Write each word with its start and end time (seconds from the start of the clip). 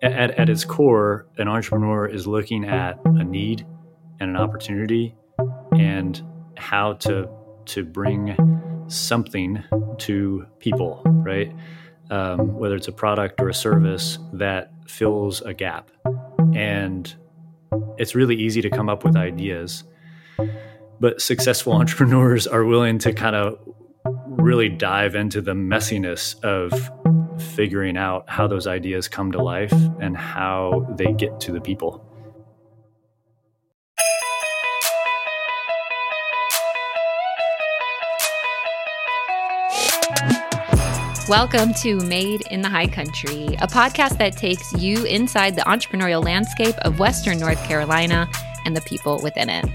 At, 0.00 0.30
at 0.38 0.48
its 0.48 0.64
core, 0.64 1.26
an 1.38 1.48
entrepreneur 1.48 2.06
is 2.06 2.26
looking 2.26 2.64
at 2.64 3.00
a 3.04 3.24
need 3.24 3.66
and 4.20 4.30
an 4.30 4.36
opportunity 4.36 5.16
and 5.72 6.22
how 6.56 6.94
to 6.94 7.28
to 7.66 7.84
bring 7.84 8.34
something 8.88 9.62
to 9.98 10.46
people, 10.58 11.02
right? 11.04 11.54
Um, 12.10 12.54
whether 12.54 12.76
it's 12.76 12.88
a 12.88 12.92
product 12.92 13.40
or 13.40 13.48
a 13.48 13.54
service 13.54 14.18
that 14.32 14.72
fills 14.86 15.42
a 15.42 15.52
gap. 15.52 15.90
And 16.54 17.14
it's 17.98 18.14
really 18.14 18.36
easy 18.36 18.62
to 18.62 18.70
come 18.70 18.88
up 18.88 19.04
with 19.04 19.16
ideas, 19.16 19.84
but 20.98 21.20
successful 21.20 21.72
entrepreneurs 21.80 22.46
are 22.46 22.64
willing 22.64 22.98
to 23.00 23.12
kind 23.12 23.36
of 23.36 23.58
really 24.26 24.68
dive 24.68 25.14
into 25.14 25.42
the 25.42 25.52
messiness 25.52 26.42
of 26.42 26.72
figuring 27.38 27.96
out 27.96 28.28
how 28.28 28.46
those 28.46 28.66
ideas 28.66 29.08
come 29.08 29.32
to 29.32 29.42
life 29.42 29.72
and 30.00 30.16
how 30.16 30.86
they 30.96 31.12
get 31.12 31.40
to 31.40 31.52
the 31.52 31.60
people. 31.60 32.04
Welcome 41.28 41.74
to 41.82 41.96
Made 42.06 42.40
in 42.50 42.62
the 42.62 42.70
High 42.70 42.86
Country, 42.86 43.48
a 43.60 43.66
podcast 43.66 44.16
that 44.16 44.38
takes 44.38 44.72
you 44.72 45.04
inside 45.04 45.56
the 45.56 45.62
entrepreneurial 45.62 46.24
landscape 46.24 46.74
of 46.78 46.98
Western 46.98 47.38
North 47.38 47.62
Carolina 47.64 48.26
and 48.64 48.74
the 48.74 48.80
people 48.80 49.20
within 49.22 49.50
it. 49.50 49.66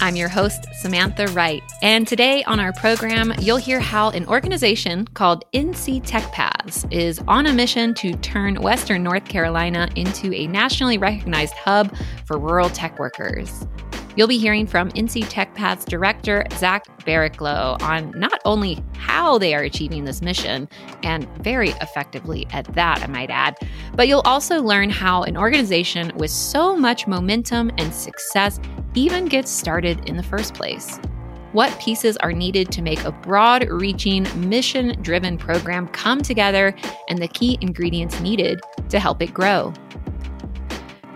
I'm 0.00 0.16
your 0.16 0.28
host, 0.28 0.66
Samantha 0.74 1.26
Wright, 1.28 1.62
and 1.82 2.06
today 2.06 2.42
on 2.44 2.58
our 2.58 2.72
program, 2.72 3.32
you'll 3.38 3.56
hear 3.56 3.80
how 3.80 4.10
an 4.10 4.26
organization 4.26 5.06
called 5.14 5.44
NC 5.52 6.02
Tech 6.04 6.30
Paths 6.32 6.86
is 6.90 7.20
on 7.28 7.46
a 7.46 7.52
mission 7.52 7.94
to 7.94 8.14
turn 8.16 8.60
Western 8.62 9.02
North 9.02 9.24
Carolina 9.26 9.88
into 9.96 10.32
a 10.34 10.46
nationally 10.46 10.98
recognized 10.98 11.54
hub 11.54 11.94
for 12.24 12.38
rural 12.38 12.70
tech 12.70 12.98
workers. 12.98 13.66
You'll 14.20 14.28
be 14.28 14.36
hearing 14.36 14.66
from 14.66 14.90
NC 14.90 15.30
Tech 15.30 15.54
Paths 15.54 15.86
director 15.86 16.44
Zach 16.58 16.84
Barricklow 17.06 17.80
on 17.80 18.10
not 18.10 18.38
only 18.44 18.78
how 18.92 19.38
they 19.38 19.54
are 19.54 19.62
achieving 19.62 20.04
this 20.04 20.20
mission, 20.20 20.68
and 21.02 21.26
very 21.38 21.70
effectively 21.80 22.46
at 22.50 22.66
that, 22.74 23.02
I 23.02 23.06
might 23.06 23.30
add, 23.30 23.56
but 23.94 24.08
you'll 24.08 24.20
also 24.26 24.60
learn 24.60 24.90
how 24.90 25.22
an 25.22 25.38
organization 25.38 26.12
with 26.16 26.30
so 26.30 26.76
much 26.76 27.06
momentum 27.06 27.70
and 27.78 27.94
success 27.94 28.60
even 28.94 29.24
gets 29.24 29.50
started 29.50 30.06
in 30.06 30.18
the 30.18 30.22
first 30.22 30.52
place. 30.52 30.98
What 31.52 31.80
pieces 31.80 32.18
are 32.18 32.34
needed 32.34 32.70
to 32.72 32.82
make 32.82 33.02
a 33.04 33.12
broad 33.12 33.66
reaching, 33.70 34.26
mission 34.50 35.00
driven 35.00 35.38
program 35.38 35.88
come 35.88 36.20
together, 36.20 36.74
and 37.08 37.22
the 37.22 37.28
key 37.28 37.56
ingredients 37.62 38.20
needed 38.20 38.60
to 38.90 39.00
help 39.00 39.22
it 39.22 39.32
grow. 39.32 39.72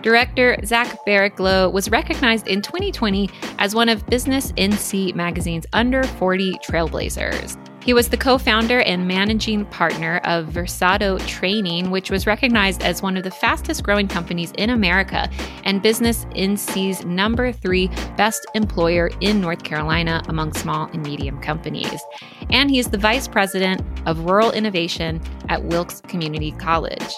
Director 0.05 0.55
Zach 0.63 0.99
Barricklow 1.07 1.73
was 1.73 1.89
recognized 1.89 2.47
in 2.47 2.61
2020 2.61 3.27
as 3.57 3.73
one 3.73 3.89
of 3.89 4.05
Business 4.05 4.51
NC 4.51 5.15
magazine's 5.15 5.65
under 5.73 6.03
40 6.03 6.59
trailblazers. 6.59 7.57
He 7.83 7.91
was 7.91 8.09
the 8.09 8.17
co 8.17 8.37
founder 8.37 8.81
and 8.81 9.07
managing 9.07 9.65
partner 9.65 10.21
of 10.23 10.45
Versado 10.45 11.19
Training, 11.25 11.89
which 11.89 12.11
was 12.11 12.27
recognized 12.27 12.83
as 12.83 13.01
one 13.01 13.17
of 13.17 13.23
the 13.23 13.31
fastest 13.31 13.81
growing 13.81 14.07
companies 14.07 14.53
in 14.59 14.69
America 14.69 15.27
and 15.63 15.81
Business 15.81 16.25
NC's 16.35 17.03
number 17.03 17.51
three 17.51 17.87
best 18.15 18.45
employer 18.53 19.09
in 19.21 19.41
North 19.41 19.63
Carolina 19.63 20.21
among 20.27 20.53
small 20.53 20.87
and 20.93 21.01
medium 21.01 21.41
companies. 21.41 21.99
And 22.51 22.69
he 22.69 22.77
is 22.77 22.91
the 22.91 22.99
vice 22.99 23.27
president 23.27 23.81
of 24.05 24.19
rural 24.19 24.51
innovation 24.51 25.19
at 25.49 25.63
Wilkes 25.63 26.01
Community 26.01 26.51
College. 26.51 27.11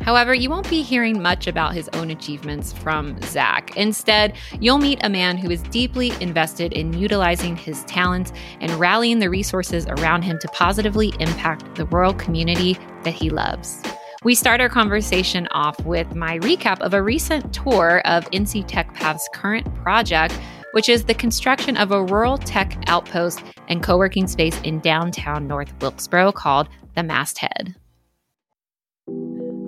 However, 0.00 0.32
you 0.32 0.48
won't 0.48 0.68
be 0.70 0.82
hearing 0.82 1.20
much 1.20 1.46
about 1.46 1.74
his 1.74 1.88
own 1.92 2.10
achievements 2.10 2.72
from 2.72 3.20
Zach. 3.22 3.76
Instead, 3.76 4.34
you'll 4.58 4.78
meet 4.78 4.98
a 5.02 5.10
man 5.10 5.36
who 5.36 5.50
is 5.50 5.62
deeply 5.64 6.12
invested 6.20 6.72
in 6.72 6.94
utilizing 6.94 7.56
his 7.56 7.84
talents 7.84 8.32
and 8.60 8.72
rallying 8.72 9.18
the 9.18 9.28
resources 9.28 9.86
around 9.86 10.22
him 10.22 10.38
to 10.38 10.48
positively 10.48 11.12
impact 11.20 11.74
the 11.74 11.84
rural 11.86 12.14
community 12.14 12.78
that 13.04 13.14
he 13.14 13.30
loves. 13.30 13.82
We 14.22 14.34
start 14.34 14.60
our 14.60 14.68
conversation 14.68 15.48
off 15.50 15.82
with 15.86 16.14
my 16.14 16.38
recap 16.40 16.80
of 16.80 16.92
a 16.92 17.02
recent 17.02 17.54
tour 17.54 18.02
of 18.04 18.30
NC 18.32 18.66
Tech 18.66 18.92
Path's 18.94 19.28
current 19.32 19.74
project, 19.76 20.38
which 20.72 20.88
is 20.88 21.04
the 21.04 21.14
construction 21.14 21.76
of 21.76 21.90
a 21.90 22.04
rural 22.04 22.36
tech 22.36 22.82
outpost 22.86 23.42
and 23.68 23.82
co 23.82 23.96
working 23.96 24.26
space 24.26 24.60
in 24.62 24.80
downtown 24.80 25.46
North 25.46 25.72
Wilkesboro 25.80 26.32
called 26.32 26.68
the 26.96 27.02
Masthead. 27.02 27.74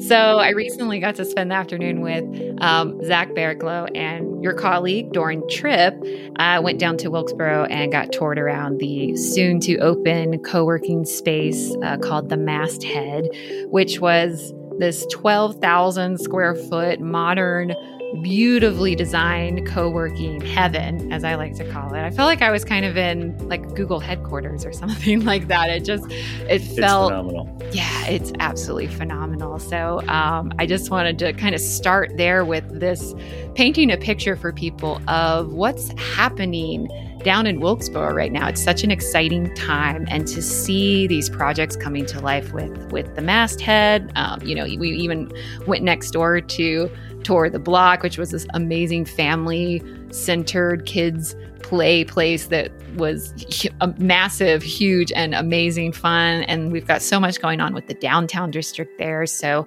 So 0.06 0.16
I 0.16 0.50
recently 0.50 0.98
got 0.98 1.14
to 1.16 1.24
spend 1.24 1.50
the 1.50 1.54
afternoon 1.54 2.00
with 2.00 2.24
um, 2.60 3.04
Zach 3.04 3.30
Barricklow 3.30 3.88
and 3.94 4.42
your 4.42 4.52
colleague 4.52 5.12
Doran 5.12 5.46
Tripp. 5.48 6.02
I 6.36 6.56
uh, 6.56 6.62
went 6.62 6.80
down 6.80 6.96
to 6.98 7.10
Wilkesboro 7.10 7.66
and 7.66 7.92
got 7.92 8.10
toured 8.10 8.38
around 8.38 8.78
the 8.78 9.16
soon 9.16 9.60
to 9.60 9.78
open 9.78 10.40
co 10.40 10.64
working 10.64 11.04
space 11.04 11.74
uh, 11.84 11.98
called 11.98 12.30
the 12.30 12.36
Masthead, 12.36 13.28
which 13.70 14.00
was 14.00 14.52
this 14.82 15.06
12,000 15.12 16.18
square 16.18 16.56
foot 16.56 16.98
modern 16.98 17.72
beautifully 18.20 18.96
designed 18.96 19.64
co-working 19.64 20.40
heaven 20.40 21.12
as 21.12 21.22
i 21.22 21.36
like 21.36 21.54
to 21.54 21.64
call 21.70 21.94
it. 21.94 22.00
I 22.02 22.10
felt 22.10 22.26
like 22.26 22.42
i 22.42 22.50
was 22.50 22.64
kind 22.64 22.84
of 22.84 22.96
in 22.96 23.38
like 23.48 23.76
google 23.76 24.00
headquarters 24.00 24.66
or 24.66 24.72
something 24.82 25.24
like 25.24 25.46
that. 25.46 25.70
It 25.70 25.84
just 25.84 26.10
it 26.10 26.58
felt 26.58 27.12
phenomenal. 27.12 27.62
Yeah 27.70 28.06
it's 28.08 28.32
absolutely 28.40 28.88
phenomenal. 28.88 29.60
So 29.60 30.00
um, 30.08 30.52
i 30.58 30.66
just 30.66 30.90
wanted 30.90 31.16
to 31.20 31.32
kind 31.32 31.54
of 31.54 31.60
start 31.60 32.16
there 32.16 32.44
with 32.44 32.80
this 32.80 33.14
painting 33.54 33.88
a 33.88 33.96
picture 33.96 34.34
for 34.34 34.52
people 34.52 35.00
of 35.08 35.52
what's 35.52 35.92
happening 35.96 36.88
down 37.24 37.46
in 37.46 37.60
Wilkesboro 37.60 38.14
right 38.14 38.32
now. 38.32 38.48
It's 38.48 38.62
such 38.62 38.84
an 38.84 38.90
exciting 38.90 39.54
time, 39.54 40.06
and 40.08 40.26
to 40.28 40.42
see 40.42 41.06
these 41.06 41.28
projects 41.28 41.76
coming 41.76 42.06
to 42.06 42.20
life 42.20 42.52
with 42.52 42.92
with 42.92 43.14
the 43.14 43.22
masthead. 43.22 44.12
Um, 44.16 44.42
you 44.42 44.54
know, 44.54 44.64
we 44.64 44.90
even 44.90 45.32
went 45.66 45.84
next 45.84 46.10
door 46.10 46.40
to 46.40 46.90
tour 47.24 47.48
the 47.48 47.58
block, 47.58 48.02
which 48.02 48.18
was 48.18 48.30
this 48.30 48.46
amazing 48.54 49.04
family 49.04 49.82
centered 50.10 50.86
kids 50.86 51.34
play 51.62 52.04
place 52.04 52.48
that 52.48 52.70
was 52.96 53.32
a 53.80 53.88
massive, 53.98 54.62
huge, 54.62 55.10
and 55.12 55.34
amazing 55.34 55.92
fun. 55.92 56.42
And 56.42 56.72
we've 56.72 56.86
got 56.86 57.00
so 57.00 57.18
much 57.18 57.40
going 57.40 57.60
on 57.60 57.72
with 57.72 57.86
the 57.86 57.94
downtown 57.94 58.50
district 58.50 58.98
there. 58.98 59.24
So, 59.26 59.66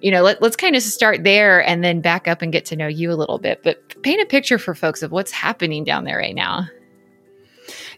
you 0.00 0.10
know, 0.10 0.22
let, 0.22 0.42
us 0.42 0.56
kind 0.56 0.76
of 0.76 0.82
start 0.82 1.24
there 1.24 1.66
and 1.66 1.82
then 1.82 2.00
back 2.00 2.28
up 2.28 2.42
and 2.42 2.52
get 2.52 2.64
to 2.66 2.76
know 2.76 2.86
you 2.86 3.10
a 3.10 3.14
little 3.14 3.38
bit. 3.38 3.62
But 3.62 4.02
paint 4.02 4.20
a 4.20 4.26
picture 4.26 4.58
for 4.58 4.74
folks 4.74 5.02
of 5.02 5.10
what's 5.10 5.32
happening 5.32 5.84
down 5.84 6.04
there 6.04 6.18
right 6.18 6.34
now. 6.34 6.68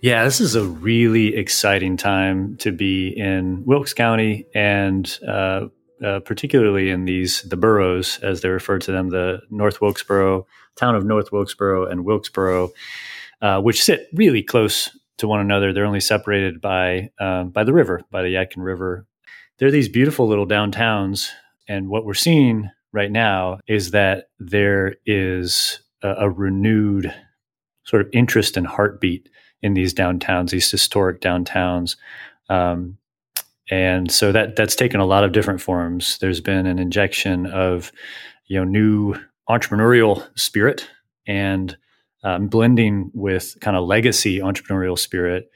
Yeah, 0.02 0.24
this 0.24 0.40
is 0.40 0.54
a 0.54 0.64
really 0.64 1.36
exciting 1.36 1.98
time 1.98 2.56
to 2.58 2.72
be 2.72 3.08
in 3.08 3.64
Wilkes 3.66 3.92
County 3.92 4.46
and 4.54 5.18
uh, 5.28 5.66
uh, 6.02 6.20
particularly 6.20 6.88
in 6.88 7.04
these 7.04 7.42
the 7.42 7.58
boroughs, 7.58 8.18
as 8.22 8.40
they 8.40 8.48
refer 8.48 8.78
to 8.78 8.92
them, 8.92 9.10
the 9.10 9.42
North 9.50 9.82
Wilkesboro 9.82 10.46
town 10.76 10.94
of 10.94 11.04
North 11.04 11.32
Wilkesboro 11.32 11.84
and 11.84 12.06
Wilkesboro, 12.06 12.72
uh, 13.42 13.60
which 13.60 13.82
sit 13.82 14.08
really 14.14 14.42
close 14.42 14.88
to 15.18 15.28
one 15.28 15.40
another. 15.40 15.74
They're 15.74 15.84
only 15.84 16.00
separated 16.00 16.62
by 16.62 17.10
um, 17.20 17.50
by 17.50 17.64
the 17.64 17.74
river, 17.74 18.00
by 18.10 18.22
the 18.22 18.34
Yadkin 18.34 18.64
River. 18.64 19.06
They're 19.58 19.70
these 19.70 19.90
beautiful 19.90 20.26
little 20.26 20.46
downtowns, 20.46 21.28
and 21.68 21.90
what 21.90 22.06
we're 22.06 22.14
seeing 22.14 22.70
right 22.94 23.12
now 23.12 23.58
is 23.68 23.90
that 23.90 24.30
there 24.38 24.96
is 25.04 25.80
a, 26.02 26.08
a 26.20 26.30
renewed 26.30 27.14
sort 27.84 28.00
of 28.00 28.08
interest 28.14 28.56
and 28.56 28.66
heartbeat 28.66 29.28
in 29.62 29.74
these 29.74 29.94
downtowns, 29.94 30.50
these 30.50 30.70
historic 30.70 31.20
downtowns. 31.20 31.96
Um, 32.48 32.98
and 33.70 34.10
so 34.10 34.32
that 34.32 34.56
that's 34.56 34.74
taken 34.74 35.00
a 35.00 35.06
lot 35.06 35.24
of 35.24 35.32
different 35.32 35.60
forms. 35.60 36.18
There's 36.18 36.40
been 36.40 36.66
an 36.66 36.78
injection 36.78 37.46
of 37.46 37.92
you 38.46 38.58
know 38.58 38.64
new 38.64 39.14
entrepreneurial 39.48 40.26
spirit 40.38 40.88
and 41.26 41.76
um, 42.24 42.48
blending 42.48 43.10
with 43.14 43.56
kind 43.60 43.76
of 43.76 43.86
legacy 43.86 44.38
entrepreneurial 44.40 44.98
spirit. 44.98 45.50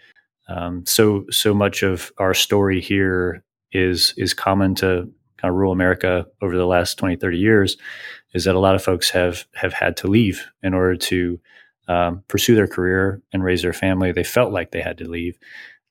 Um, 0.49 0.85
so 0.87 1.25
so 1.31 1.55
much 1.55 1.83
of 1.83 2.13
our 2.19 2.35
story 2.35 2.81
here 2.81 3.43
is 3.73 4.15
is 4.17 4.33
common 4.33 4.75
to 4.77 5.11
kind 5.39 5.51
of 5.51 5.55
rural 5.55 5.73
America 5.73 6.27
over 6.41 6.57
the 6.57 6.67
last 6.67 6.97
20, 6.97 7.17
30 7.17 7.37
years, 7.37 7.77
is 8.33 8.45
that 8.45 8.55
a 8.55 8.61
lot 8.61 8.75
of 8.75 8.83
folks 8.83 9.11
have 9.11 9.45
have 9.55 9.73
had 9.73 9.97
to 9.99 10.07
leave 10.07 10.47
in 10.63 10.73
order 10.73 10.97
to 10.97 11.41
um, 11.89 12.23
pursue 12.29 12.55
their 12.55 12.67
career 12.67 13.23
and 13.33 13.45
raise 13.45 13.63
their 13.63 13.73
family. 13.73 14.13
They 14.13 14.25
felt 14.25 14.53
like 14.53 14.71
they 14.71 14.81
had 14.81 14.99
to 14.99 15.09
leave. 15.09 15.39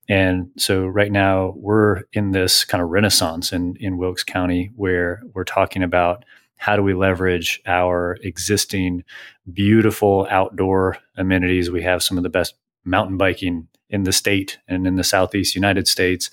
And 0.09 0.49
so 0.57 0.85
right 0.85 1.11
now 1.11 1.53
we're 1.55 2.03
in 2.11 2.31
this 2.31 2.65
kind 2.65 2.83
of 2.83 2.89
renaissance 2.89 3.53
in, 3.53 3.75
in 3.79 3.97
Wilkes 3.97 4.23
County 4.23 4.71
where 4.75 5.21
we're 5.33 5.43
talking 5.43 5.83
about 5.83 6.25
how 6.57 6.75
do 6.75 6.83
we 6.83 6.93
leverage 6.93 7.61
our 7.65 8.17
existing 8.21 9.03
beautiful 9.51 10.27
outdoor 10.29 10.97
amenities. 11.17 11.71
We 11.71 11.83
have 11.83 12.03
some 12.03 12.17
of 12.17 12.23
the 12.23 12.29
best 12.29 12.55
mountain 12.85 13.17
biking 13.17 13.67
in 13.89 14.03
the 14.03 14.11
state 14.11 14.59
and 14.67 14.87
in 14.87 14.95
the 14.95 15.03
Southeast 15.03 15.55
United 15.55 15.87
States. 15.87 16.29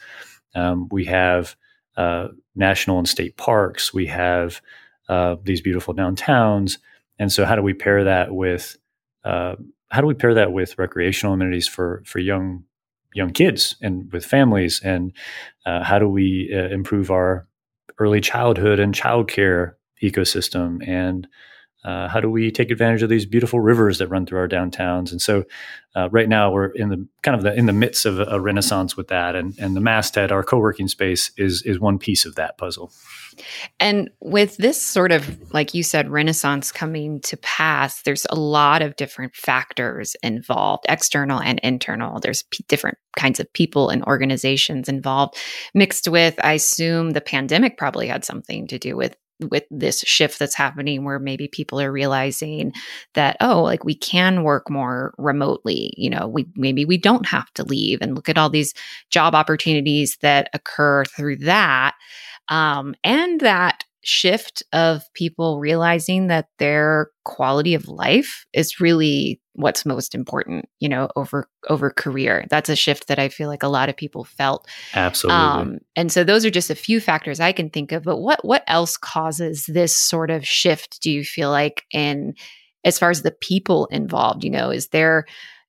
Um, 0.55 0.89
we 0.91 1.05
have 1.07 1.57
uh, 1.97 2.29
national 2.55 2.99
and 2.99 3.09
state 3.09 3.37
parks. 3.37 3.93
We 3.93 4.07
have 4.07 4.61
uh, 5.09 5.37
these 5.43 5.61
beautiful 5.61 5.95
downtowns. 5.95 6.79
And 7.19 7.33
so, 7.33 7.45
how 7.45 7.57
do 7.57 7.62
we 7.62 7.75
pair 7.75 8.05
that 8.05 8.35
with 8.35 8.77
uh, 9.25 9.56
how 9.90 10.00
do 10.00 10.06
we 10.06 10.14
pair 10.14 10.34
that 10.34 10.52
with 10.52 10.78
recreational 10.78 11.34
amenities 11.34 11.69
for 11.69 12.02
for 12.06 12.19
young 12.19 12.64
young 13.14 13.31
kids 13.31 13.76
and 13.81 14.11
with 14.12 14.25
families? 14.25 14.81
And 14.82 15.12
uh, 15.67 15.82
how 15.84 15.99
do 15.99 16.08
we 16.08 16.50
uh, 16.55 16.69
improve 16.69 17.11
our 17.11 17.46
early 17.99 18.20
childhood 18.20 18.78
and 18.78 18.94
childcare 18.94 19.75
ecosystem? 20.02 20.87
And 20.87 21.26
uh, 21.82 22.08
how 22.08 22.20
do 22.20 22.31
we 22.31 22.50
take 22.50 22.70
advantage 22.70 23.02
of 23.02 23.08
these 23.08 23.25
beautiful 23.25 23.58
rivers 23.58 23.99
that 23.99 24.08
run 24.08 24.26
through 24.26 24.38
our 24.38 24.49
downtowns? 24.49 25.12
And 25.12 25.20
so, 25.20 25.44
uh, 25.96 26.11
right 26.11 26.28
now 26.28 26.52
we're 26.52 26.66
in 26.66 26.90
the 26.90 27.06
kind 27.23 27.34
of 27.34 27.43
the 27.43 27.55
in 27.55 27.66
the 27.66 27.73
midst 27.73 28.05
of 28.05 28.20
a, 28.20 28.25
a, 28.25 28.40
renaissance 28.40 28.96
with 28.96 29.08
that, 29.08 29.34
and 29.34 29.58
and 29.58 29.75
the 29.75 29.81
masthead, 29.81 30.31
our 30.31 30.43
co-working 30.43 30.88
space, 30.88 31.31
is 31.38 31.62
is 31.62 31.81
one 31.81 31.99
piece 31.99 32.26
of 32.26 32.34
that 32.34 32.58
puzzle. 32.58 32.93
And 33.78 34.10
with 34.20 34.56
this 34.56 34.82
sort 34.82 35.12
of, 35.12 35.52
like 35.52 35.75
you 35.75 35.82
said, 35.82 36.10
renaissance 36.10 36.72
coming 36.72 37.20
to 37.22 37.37
pass, 37.38 38.02
there's 38.02 38.26
a 38.31 38.34
lot 38.34 38.82
of 38.82 38.96
different 38.96 39.34
factors 39.34 40.16
involved, 40.22 40.84
external 40.88 41.40
and 41.40 41.58
internal. 41.60 42.20
There's 42.20 42.44
p- 42.50 42.64
different 42.69 42.98
kinds 43.16 43.40
of 43.40 43.52
people 43.52 43.88
and 43.90 44.04
organizations 44.04 44.88
involved, 44.88 45.37
mixed 45.75 46.08
with, 46.08 46.34
I 46.44 46.54
assume, 46.54 47.10
the 47.10 47.20
pandemic 47.20 47.76
probably 47.76 48.06
had 48.06 48.25
something 48.25 48.66
to 48.69 48.78
do 48.78 48.96
with 48.96 49.16
with 49.48 49.64
this 49.70 50.00
shift 50.00 50.38
that's 50.38 50.54
happening 50.54 51.04
where 51.04 51.19
maybe 51.19 51.48
people 51.48 51.81
are 51.81 51.90
realizing 51.90 52.72
that 53.14 53.37
oh 53.40 53.62
like 53.62 53.84
we 53.84 53.94
can 53.94 54.42
work 54.42 54.69
more 54.69 55.14
remotely 55.19 55.92
you 55.96 56.10
know 56.10 56.28
we 56.28 56.46
maybe 56.56 56.84
we 56.84 56.98
don't 56.98 57.26
have 57.26 57.50
to 57.54 57.64
leave 57.64 57.98
and 58.00 58.14
look 58.14 58.28
at 58.28 58.38
all 58.38 58.50
these 58.50 58.75
job 59.10 59.34
opportunities 59.34 60.19
that 60.20 60.48
occur 60.52 61.04
through 61.04 61.37
that 61.37 61.94
um, 62.50 62.94
and 63.02 63.41
that 63.41 63.85
shift 64.02 64.62
of 64.73 65.02
people 65.14 65.61
realizing 65.61 66.29
that 66.29 66.49
their 66.58 67.11
quality 67.25 67.75
of 67.75 67.88
life 67.88 68.47
is 68.52 68.81
really 68.81 69.41
what's 69.52 69.85
most 69.85 70.14
important 70.14 70.67
you 70.79 70.88
know 70.88 71.08
over 71.17 71.49
over 71.69 71.91
career. 71.91 72.47
That's 72.49 72.70
a 72.70 72.76
shift 72.76 73.08
that 73.08 73.19
i 73.19 73.29
feel 73.29 73.49
like 73.49 73.62
a 73.62 73.69
lot 73.69 73.88
of 73.88 73.97
people 73.97 74.25
felt. 74.25 74.67
Absolutely. 74.94 75.38
Um, 75.38 75.79
and 75.97 76.11
so 76.11 76.25
those 76.25 76.47
are 76.47 76.50
just 76.50 76.70
a 76.70 76.75
few 76.75 77.00
factors 77.00 77.41
i 77.41 77.52
can 77.52 77.69
think 77.69 77.93
of 77.93 78.05
but 78.05 78.19
what 78.19 78.44
what 78.44 78.64
else 78.67 78.97
causes 78.97 79.67
this 79.67 79.94
sort 79.94 80.31
of 80.31 80.47
shift 80.47 81.02
do 81.02 81.11
you 81.11 81.25
feel 81.25 81.50
like 81.50 81.85
in 81.93 82.35
as 82.85 82.99
far 82.99 83.11
as 83.11 83.20
the 83.20 83.32
people 83.32 83.87
involved? 83.87 84.44
You 84.44 84.50
know 84.50 84.70
is 84.70 84.88
there 84.88 85.26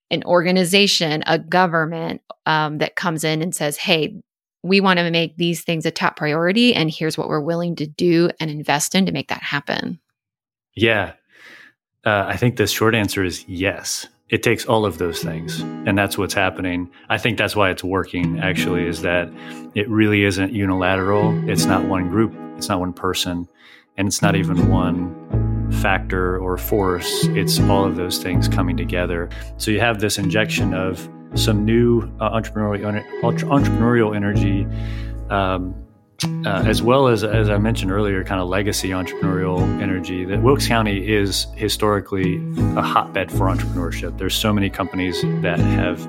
an 0.10 0.24
organization 0.24 1.24
a 1.28 1.38
government 1.38 2.22
um, 2.45 2.78
that 2.78 2.95
comes 2.95 3.25
in 3.25 3.42
and 3.42 3.54
says 3.54 3.75
hey 3.78 4.22
we 4.63 4.80
want 4.80 5.00
to 5.00 5.10
make 5.12 5.38
these 5.38 5.63
things 5.63 5.86
a 5.86 5.92
top 5.92 6.16
priority 6.16 6.74
and 6.74 6.92
here's 6.92 7.18
what 7.18 7.28
we're 7.28 7.42
willing 7.42 7.75
to 7.75 7.88
do 7.88 8.30
and 8.40 8.52
invest 8.52 8.96
in 8.96 9.06
to 9.06 9.12
make 9.12 9.28
that 9.30 9.42
happen 9.42 10.00
yeah 10.75 11.13
uh, 12.04 12.25
I 12.28 12.36
think 12.36 12.56
the 12.56 12.66
short 12.66 12.96
answer 12.96 13.24
is 13.24 13.46
yes. 13.48 14.08
It 14.30 14.44
takes 14.44 14.66
all 14.66 14.86
of 14.86 14.98
those 14.98 15.22
things. 15.22 15.62
And 15.62 15.98
that's 15.98 16.18
what's 16.18 16.34
happening. 16.34 16.90
I 17.10 17.18
think 17.18 17.38
that's 17.38 17.56
why 17.56 17.69
it's 17.69 17.84
working, 17.84 18.40
actually, 18.40 18.88
is 18.88 19.02
that 19.02 19.31
it 19.75 19.88
really 19.90 20.24
isn't 20.24 20.54
unilateral. 20.54 21.48
It's 21.50 21.66
not 21.66 21.86
one 21.86 22.10
group, 22.10 22.34
it's 22.57 22.69
not 22.69 22.80
one 22.80 22.94
person, 22.94 23.48
and 23.98 24.07
it's 24.07 24.22
not 24.22 24.36
even 24.36 24.69
one 24.69 25.69
factor 25.81 26.38
or 26.40 26.57
force. 26.57 27.25
It's 27.30 27.60
all 27.60 27.86
of 27.86 27.98
those 27.98 28.18
things 28.18 28.48
coming 28.48 28.78
together. 28.78 29.30
So 29.57 29.69
you 29.69 29.80
have 29.80 30.00
this 30.00 30.18
injection 30.18 30.74
of 30.74 31.07
some 31.36 31.66
new 31.66 32.01
uh, 32.19 32.31
entrepreneurial, 32.31 33.04
entrepreneurial 33.22 34.16
energy. 34.16 34.68
Um, 35.30 35.75
uh, 36.45 36.63
as 36.68 36.83
well 36.83 37.07
as, 37.07 37.24
as 37.24 37.50
I 37.50 37.57
mentioned 37.57 37.92
earlier, 37.92 38.24
kind 38.24 38.39
of 38.42 38.48
legacy 38.48 38.89
entrepreneurial 38.89 39.62
energy. 39.81 40.24
That 40.24 40.42
Wilkes 40.42 40.68
County 40.68 41.12
is 41.12 41.48
historically 41.56 42.38
a 42.75 42.81
hotbed 42.81 43.31
for 43.31 43.48
entrepreneurship. 43.48 44.18
There's 44.18 44.36
so 44.36 44.54
many 44.54 44.69
companies 44.69 45.22
that 45.42 45.60
have 45.60 46.06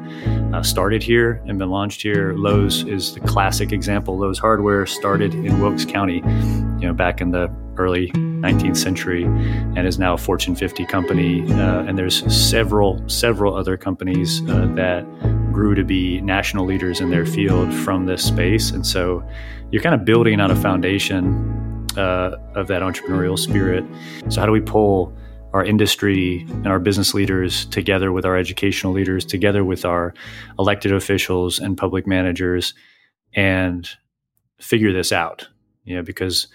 uh, 0.54 0.62
started 0.62 1.02
here 1.02 1.42
and 1.46 1.58
been 1.58 1.70
launched 1.70 2.02
here. 2.02 2.34
Lowe's 2.34 2.84
is 2.84 3.14
the 3.14 3.20
classic 3.20 3.72
example. 3.72 4.19
Lowe's 4.19 4.38
Hardware 4.38 4.84
started 4.84 5.34
in 5.34 5.60
Wilkes 5.60 5.86
County, 5.86 6.16
you 6.16 6.86
know, 6.86 6.92
back 6.92 7.20
in 7.20 7.30
the 7.30 7.48
early 7.76 8.08
19th 8.42 8.76
century, 8.76 9.24
and 9.24 9.86
is 9.86 9.98
now 9.98 10.14
a 10.14 10.19
Fortune 10.19 10.54
50 10.54 10.84
company. 10.86 11.42
Uh, 11.52 11.82
and 11.84 11.96
there's 11.96 12.22
several 12.34 13.02
several 13.08 13.56
other 13.56 13.76
companies 13.76 14.42
uh, 14.48 14.66
that 14.74 15.04
grew 15.52 15.74
to 15.74 15.84
be 15.84 16.20
national 16.20 16.64
leaders 16.64 17.00
in 17.00 17.10
their 17.10 17.26
field 17.26 17.72
from 17.72 18.06
this 18.06 18.24
space, 18.24 18.70
and 18.70 18.86
so 18.86 19.22
you're 19.70 19.82
kind 19.82 19.94
of 19.94 20.04
building 20.04 20.40
on 20.40 20.50
a 20.50 20.56
foundation 20.56 21.86
uh, 21.96 22.36
of 22.54 22.69
that 22.69 22.82
entrepreneurial 22.82 23.38
spirit. 23.38 23.84
So, 24.28 24.40
how 24.40 24.46
do 24.46 24.52
we 24.52 24.60
pull 24.60 25.16
our 25.52 25.64
industry 25.64 26.46
and 26.48 26.66
our 26.66 26.78
business 26.78 27.14
leaders 27.14 27.66
together 27.66 28.12
with 28.12 28.24
our 28.24 28.36
educational 28.36 28.92
leaders, 28.92 29.24
together 29.24 29.64
with 29.64 29.84
our 29.84 30.14
elected 30.58 30.92
officials 30.92 31.58
and 31.58 31.76
public 31.76 32.06
managers, 32.06 32.74
and 33.34 33.88
figure 34.60 34.92
this 34.92 35.12
out? 35.12 35.48
You 35.84 35.96
know, 35.96 36.02
because 36.02 36.48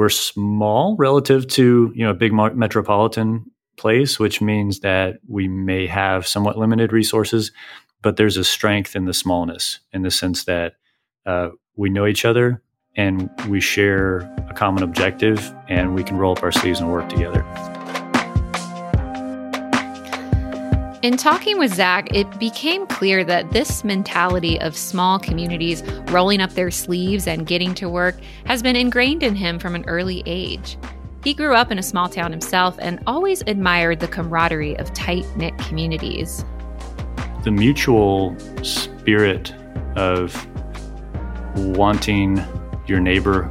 we're 0.00 0.08
small 0.08 0.96
relative 0.96 1.46
to 1.46 1.92
you 1.94 2.02
know 2.02 2.10
a 2.10 2.14
big 2.14 2.32
metropolitan 2.32 3.44
place, 3.76 4.18
which 4.18 4.40
means 4.40 4.80
that 4.80 5.18
we 5.28 5.46
may 5.46 5.86
have 5.86 6.26
somewhat 6.26 6.56
limited 6.56 6.90
resources, 6.90 7.52
but 8.00 8.16
there's 8.16 8.38
a 8.38 8.44
strength 8.44 8.96
in 8.96 9.04
the 9.04 9.12
smallness 9.12 9.80
in 9.92 10.00
the 10.00 10.10
sense 10.10 10.44
that 10.44 10.76
uh, 11.26 11.50
we 11.76 11.90
know 11.90 12.06
each 12.06 12.24
other 12.24 12.62
and 12.96 13.28
we 13.46 13.60
share 13.60 14.20
a 14.48 14.54
common 14.54 14.82
objective 14.82 15.54
and 15.68 15.94
we 15.94 16.02
can 16.02 16.16
roll 16.16 16.32
up 16.32 16.42
our 16.42 16.50
sleeves 16.50 16.80
and 16.80 16.90
work 16.90 17.06
together. 17.10 17.44
In 21.02 21.16
talking 21.16 21.58
with 21.58 21.72
Zach, 21.72 22.14
it 22.14 22.38
became 22.38 22.86
clear 22.86 23.24
that 23.24 23.52
this 23.52 23.84
mentality 23.84 24.60
of 24.60 24.76
small 24.76 25.18
communities 25.18 25.82
rolling 26.10 26.42
up 26.42 26.50
their 26.52 26.70
sleeves 26.70 27.26
and 27.26 27.46
getting 27.46 27.74
to 27.76 27.88
work 27.88 28.16
has 28.44 28.62
been 28.62 28.76
ingrained 28.76 29.22
in 29.22 29.34
him 29.34 29.58
from 29.58 29.74
an 29.74 29.82
early 29.86 30.22
age. 30.26 30.76
He 31.24 31.32
grew 31.32 31.54
up 31.54 31.70
in 31.70 31.78
a 31.78 31.82
small 31.82 32.10
town 32.10 32.32
himself 32.32 32.76
and 32.80 33.02
always 33.06 33.42
admired 33.46 34.00
the 34.00 34.08
camaraderie 34.08 34.76
of 34.76 34.92
tight 34.92 35.24
knit 35.38 35.56
communities. 35.56 36.44
The 37.44 37.50
mutual 37.50 38.36
spirit 38.62 39.54
of 39.96 40.46
wanting 41.56 42.44
your 42.86 43.00
neighbor 43.00 43.48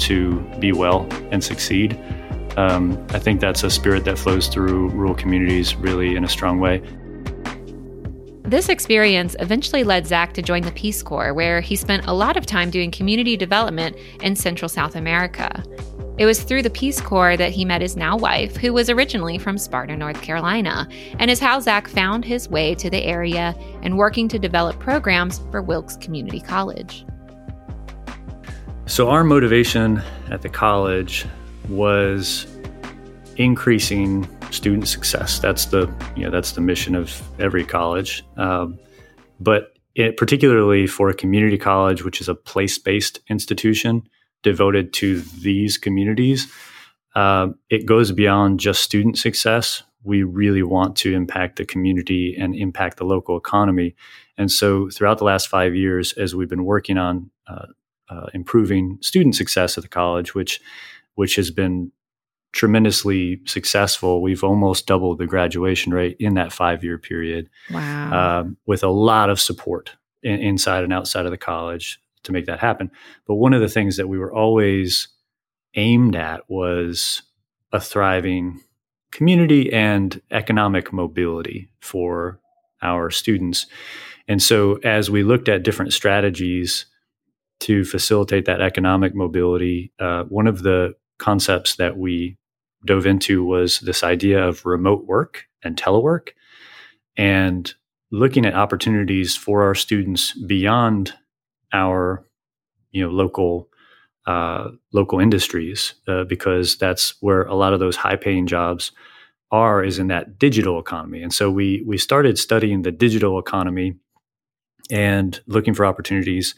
to 0.00 0.40
be 0.58 0.72
well 0.72 1.08
and 1.30 1.42
succeed. 1.42 1.98
Um, 2.56 3.04
I 3.10 3.18
think 3.18 3.40
that's 3.40 3.62
a 3.62 3.70
spirit 3.70 4.04
that 4.04 4.18
flows 4.18 4.48
through 4.48 4.90
rural 4.90 5.14
communities 5.14 5.74
really 5.76 6.16
in 6.16 6.24
a 6.24 6.28
strong 6.28 6.60
way. 6.60 6.82
This 8.50 8.68
experience 8.68 9.36
eventually 9.38 9.84
led 9.84 10.08
Zach 10.08 10.34
to 10.34 10.42
join 10.42 10.62
the 10.62 10.72
Peace 10.72 11.04
Corps, 11.04 11.32
where 11.32 11.60
he 11.60 11.76
spent 11.76 12.06
a 12.06 12.12
lot 12.12 12.36
of 12.36 12.46
time 12.46 12.68
doing 12.68 12.90
community 12.90 13.36
development 13.36 13.96
in 14.22 14.34
Central 14.34 14.68
South 14.68 14.96
America. 14.96 15.62
It 16.18 16.26
was 16.26 16.42
through 16.42 16.62
the 16.62 16.70
Peace 16.70 17.00
Corps 17.00 17.36
that 17.36 17.52
he 17.52 17.64
met 17.64 17.80
his 17.80 17.96
now 17.96 18.16
wife, 18.16 18.56
who 18.56 18.72
was 18.72 18.90
originally 18.90 19.38
from 19.38 19.56
Sparta, 19.56 19.96
North 19.96 20.20
Carolina, 20.20 20.88
and 21.20 21.30
is 21.30 21.38
how 21.38 21.60
Zach 21.60 21.86
found 21.86 22.24
his 22.24 22.48
way 22.48 22.74
to 22.74 22.90
the 22.90 23.02
area 23.04 23.54
and 23.82 23.96
working 23.96 24.26
to 24.28 24.38
develop 24.38 24.78
programs 24.80 25.40
for 25.52 25.62
Wilkes 25.62 25.96
Community 25.96 26.40
College. 26.40 27.06
So, 28.86 29.08
our 29.08 29.22
motivation 29.22 30.02
at 30.30 30.42
the 30.42 30.48
college 30.48 31.24
was 31.70 32.46
increasing 33.36 34.28
student 34.50 34.88
success. 34.88 35.38
That's 35.38 35.66
the 35.66 35.92
you 36.16 36.24
know 36.24 36.30
that's 36.30 36.52
the 36.52 36.60
mission 36.60 36.94
of 36.94 37.22
every 37.38 37.64
college. 37.64 38.24
Um, 38.36 38.78
but 39.38 39.74
it, 39.94 40.16
particularly 40.16 40.86
for 40.86 41.08
a 41.08 41.14
community 41.14 41.58
college, 41.58 42.04
which 42.04 42.20
is 42.20 42.28
a 42.28 42.34
place 42.34 42.78
based 42.78 43.20
institution 43.28 44.08
devoted 44.42 44.92
to 44.94 45.20
these 45.42 45.78
communities, 45.78 46.52
uh, 47.14 47.48
it 47.68 47.86
goes 47.86 48.12
beyond 48.12 48.60
just 48.60 48.82
student 48.82 49.18
success. 49.18 49.82
We 50.02 50.22
really 50.22 50.62
want 50.62 50.96
to 50.96 51.14
impact 51.14 51.56
the 51.56 51.64
community 51.64 52.36
and 52.38 52.54
impact 52.54 52.96
the 52.96 53.04
local 53.04 53.36
economy. 53.36 53.94
And 54.38 54.50
so, 54.50 54.88
throughout 54.90 55.18
the 55.18 55.24
last 55.24 55.48
five 55.48 55.74
years, 55.74 56.12
as 56.14 56.34
we've 56.34 56.48
been 56.48 56.64
working 56.64 56.96
on 56.96 57.30
uh, 57.46 57.66
uh, 58.08 58.26
improving 58.32 58.98
student 59.02 59.34
success 59.34 59.76
at 59.76 59.82
the 59.82 59.88
college, 59.88 60.34
which 60.34 60.60
which 61.20 61.36
has 61.36 61.50
been 61.50 61.92
tremendously 62.52 63.42
successful. 63.44 64.22
We've 64.22 64.42
almost 64.42 64.86
doubled 64.86 65.18
the 65.18 65.26
graduation 65.26 65.92
rate 65.92 66.16
in 66.18 66.32
that 66.32 66.50
five 66.50 66.82
year 66.82 66.96
period. 66.96 67.50
Wow! 67.70 68.40
Um, 68.40 68.56
with 68.64 68.82
a 68.82 68.88
lot 68.88 69.28
of 69.28 69.38
support 69.38 69.96
in, 70.22 70.40
inside 70.40 70.82
and 70.82 70.94
outside 70.94 71.26
of 71.26 71.30
the 71.30 71.36
college 71.36 72.00
to 72.22 72.32
make 72.32 72.46
that 72.46 72.58
happen. 72.58 72.90
But 73.26 73.34
one 73.34 73.52
of 73.52 73.60
the 73.60 73.68
things 73.68 73.98
that 73.98 74.08
we 74.08 74.16
were 74.16 74.32
always 74.32 75.08
aimed 75.74 76.16
at 76.16 76.48
was 76.48 77.20
a 77.70 77.80
thriving 77.82 78.62
community 79.12 79.70
and 79.70 80.22
economic 80.30 80.90
mobility 80.90 81.68
for 81.82 82.40
our 82.80 83.10
students. 83.10 83.66
And 84.26 84.42
so, 84.42 84.76
as 84.76 85.10
we 85.10 85.22
looked 85.22 85.50
at 85.50 85.64
different 85.64 85.92
strategies 85.92 86.86
to 87.58 87.84
facilitate 87.84 88.46
that 88.46 88.62
economic 88.62 89.14
mobility, 89.14 89.92
uh, 89.98 90.24
one 90.24 90.46
of 90.46 90.62
the 90.62 90.94
concepts 91.20 91.76
that 91.76 91.96
we 91.96 92.36
dove 92.84 93.06
into 93.06 93.44
was 93.44 93.80
this 93.80 94.02
idea 94.02 94.42
of 94.42 94.66
remote 94.66 95.04
work 95.04 95.44
and 95.62 95.76
telework. 95.76 96.30
And 97.16 97.72
looking 98.10 98.46
at 98.46 98.54
opportunities 98.54 99.36
for 99.36 99.62
our 99.62 99.74
students 99.74 100.32
beyond 100.46 101.14
our 101.72 102.24
you 102.90 103.02
know 103.04 103.10
local 103.10 103.68
uh, 104.26 104.68
local 104.92 105.20
industries 105.20 105.94
uh, 106.08 106.24
because 106.24 106.76
that's 106.76 107.14
where 107.20 107.42
a 107.44 107.54
lot 107.54 107.72
of 107.72 107.80
those 107.80 107.96
high 107.96 108.16
paying 108.16 108.46
jobs 108.46 108.92
are 109.50 109.82
is 109.82 109.98
in 109.98 110.08
that 110.08 110.38
digital 110.38 110.78
economy. 110.78 111.22
And 111.22 111.32
so 111.32 111.50
we 111.50 111.82
we 111.86 111.98
started 111.98 112.38
studying 112.38 112.82
the 112.82 112.92
digital 112.92 113.38
economy 113.38 113.96
and 114.90 115.40
looking 115.46 115.74
for 115.74 115.86
opportunities 115.86 116.54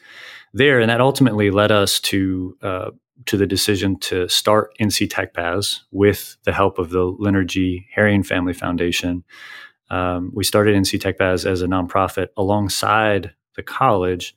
there. 0.53 0.81
And 0.81 0.91
that 0.91 1.01
ultimately 1.01 1.51
led 1.51 1.71
us 1.71 2.01
to 2.01 2.57
uh, 2.63 2.91
to 3.27 3.37
the 3.37 3.47
decision 3.47 3.99
to 4.01 4.29
start 4.29 4.75
NC 4.81 5.09
Tech 5.11 5.35
Paths 5.35 5.85
with 5.91 6.37
the 6.45 6.53
help 6.53 6.79
of 6.79 6.91
the 6.91 7.05
Leonard 7.05 7.49
G. 7.49 7.87
Herring 7.95 8.23
Family 8.23 8.53
Foundation. 8.53 9.25
Um, 9.91 10.31
we 10.35 10.45
started 10.45 10.75
NC 10.75 11.01
Tech 11.01 11.19
Paths 11.19 11.45
as 11.45 11.63
a 11.63 11.67
nonprofit 11.67 12.29
alongside 12.37 13.33
the 13.57 13.63
college 13.63 14.35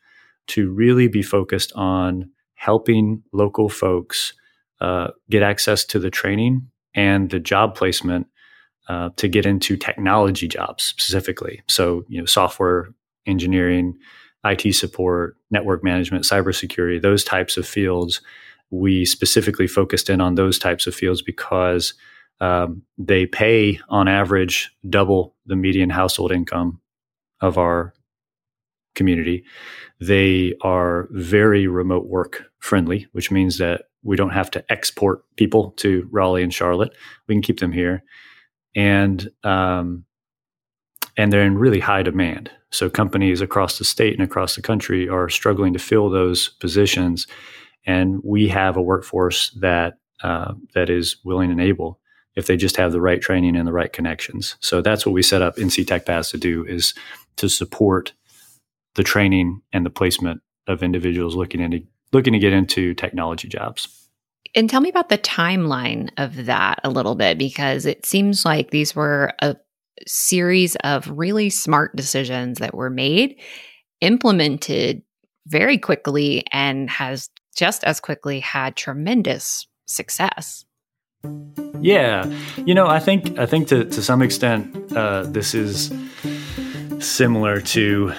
to 0.48 0.72
really 0.72 1.08
be 1.08 1.22
focused 1.22 1.72
on 1.74 2.30
helping 2.56 3.24
local 3.32 3.70
folks 3.70 4.34
uh, 4.82 5.10
get 5.30 5.44
access 5.44 5.86
to 5.86 6.00
the 6.00 6.10
training 6.10 6.68
and 6.94 7.30
the 7.30 7.39
job 7.39 7.75
placement 7.75 8.27
uh, 8.88 9.10
to 9.15 9.27
get 9.27 9.46
into 9.46 9.77
technology 9.77 10.48
jobs 10.48 10.84
specifically. 10.84 11.62
So, 11.68 12.04
you 12.08 12.20
know, 12.20 12.25
software 12.25 12.89
engineering, 13.25 13.98
IT 14.44 14.75
support, 14.75 15.38
network 15.50 15.84
management, 15.84 16.25
cybersecurity, 16.25 17.01
those 17.01 17.24
types 17.24 17.58
of 17.58 17.68
fields 17.68 18.22
we 18.72 19.06
specifically 19.06 19.68
focused 19.68 20.10
in 20.10 20.22
on 20.22 20.36
those 20.36 20.60
types 20.60 20.88
of 20.88 20.96
fields 20.96 21.22
because 21.22 21.94
um, 22.42 22.82
they 22.98 23.26
pay 23.26 23.80
on 23.90 24.08
average 24.08 24.72
double 24.90 25.36
the 25.46 25.56
median 25.56 25.90
household 25.90 26.32
income 26.32 26.82
of 27.42 27.58
our 27.58 27.94
community. 28.96 29.44
They 30.00 30.54
are 30.62 31.08
very 31.12 31.68
remote 31.68 32.08
work 32.08 32.44
friendly, 32.60 33.08
which 33.12 33.32
means 33.32 33.58
that 33.60 33.84
we 34.04 34.16
don't 34.16 34.32
have 34.32 34.52
to 34.52 34.72
export 34.72 35.24
people 35.36 35.72
to 35.78 36.08
Raleigh 36.12 36.44
and 36.44 36.54
Charlotte. 36.54 36.94
We 37.28 37.36
can 37.36 37.42
keep 37.42 37.60
them 37.60 37.72
here, 37.72 38.04
and 38.76 39.30
um, 39.44 40.06
and 41.18 41.32
they're 41.32 41.46
in 41.46 41.58
really 41.58 41.80
high 41.80 42.04
demand. 42.04 42.52
So 42.72 42.90
companies 42.90 43.40
across 43.42 43.78
the 43.78 43.86
state 43.86 44.14
and 44.14 44.24
across 44.24 44.56
the 44.56 44.62
country 44.62 45.08
are 45.08 45.30
struggling 45.30 45.74
to 45.74 45.80
fill 45.80 46.10
those 46.10 46.50
positions 46.50 47.26
and 47.86 48.22
we 48.24 48.48
have 48.48 48.77
a 48.77 48.82
workforce 48.82 49.51
that 49.51 49.98
uh, 50.24 50.54
that 50.74 50.89
is 50.89 51.18
willing 51.24 51.51
and 51.51 51.62
able 51.62 52.00
if 52.36 52.48
they 52.48 52.58
just 52.58 52.77
have 52.77 52.92
the 52.92 53.01
right 53.01 53.22
training 53.22 53.56
and 53.56 53.68
the 53.68 53.74
right 53.74 53.94
connections. 53.94 54.56
So 54.60 54.82
that's 54.82 55.06
what 55.06 55.13
we 55.13 55.24
set 55.24 55.42
up 55.42 55.56
NC 55.56 55.88
Tech 55.88 56.06
Paths 56.06 56.32
to 56.32 56.38
do 56.38 56.65
is 56.65 56.94
to 57.38 57.48
support 57.48 58.13
the 58.96 59.04
training 59.04 59.62
and 59.72 59.86
the 59.86 59.89
placement 59.89 60.42
of 60.68 60.84
individuals 60.84 61.36
looking 61.36 61.62
into 61.62 61.84
looking 62.12 62.34
to 62.34 62.39
get 62.39 62.54
into 62.54 62.94
technology 62.94 63.48
jobs. 63.48 64.10
And 64.54 64.70
tell 64.70 64.80
me 64.80 64.89
about 64.89 65.10
the 65.10 65.18
timeline 65.18 66.10
of 66.18 66.46
that 66.46 66.80
a 66.84 66.89
little 66.89 67.15
bit 67.15 67.38
because 67.38 67.86
it 67.86 68.06
seems 68.06 68.46
like 68.46 68.72
these 68.72 68.96
were 68.96 69.34
a 69.42 69.58
series 70.08 70.75
of 70.77 71.10
really 71.10 71.50
smart 71.50 71.96
decisions 71.96 72.60
that 72.60 72.74
were 72.74 72.89
made, 72.89 73.36
implemented 74.00 75.01
very 75.48 75.77
quickly, 75.77 76.46
and 76.51 76.89
has 76.89 77.30
just 77.56 77.84
as 77.84 78.00
quickly 78.00 78.42
had 78.42 78.76
tremendous 78.76 79.68
success. 79.86 80.66
Yeah, 81.80 82.32
you 82.58 82.74
know, 82.74 82.88
I 82.88 83.00
think 83.00 83.40
I 83.40 83.46
think 83.46 83.68
to 83.70 83.86
to 83.86 84.02
some 84.02 84.22
extent 84.22 84.94
uh, 84.96 85.24
this 85.24 85.54
is 85.56 85.92
similar 87.00 87.62
to 87.62 88.14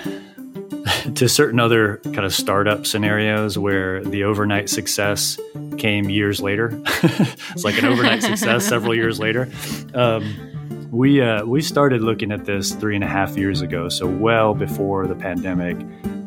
to 1.14 1.28
certain 1.28 1.61
other 1.61 1.99
kind 2.05 2.25
of 2.25 2.35
startup 2.35 2.87
scenarios 2.87 3.59
where 3.59 4.02
the 4.05 4.25
overnight 4.25 4.69
success 4.69 5.38
came 5.78 6.11
years 6.11 6.40
later. 6.40 6.81
it's 7.02 7.64
like 7.64 7.78
an 7.78 7.85
overnight 7.85 8.23
success 8.23 8.64
several 8.69 8.95
years 8.95 9.19
later. 9.19 9.50
Um, 9.95 10.88
we 10.90 11.21
uh, 11.21 11.45
we 11.45 11.61
started 11.61 12.02
looking 12.02 12.33
at 12.33 12.45
this 12.45 12.73
three 12.73 12.95
and 12.95 13.05
a 13.05 13.09
half 13.09 13.37
years 13.37 13.61
ago, 13.61 13.88
so 13.88 14.07
well 14.07 14.55
before 14.55 15.07
the 15.07 15.16
pandemic. 15.16 15.76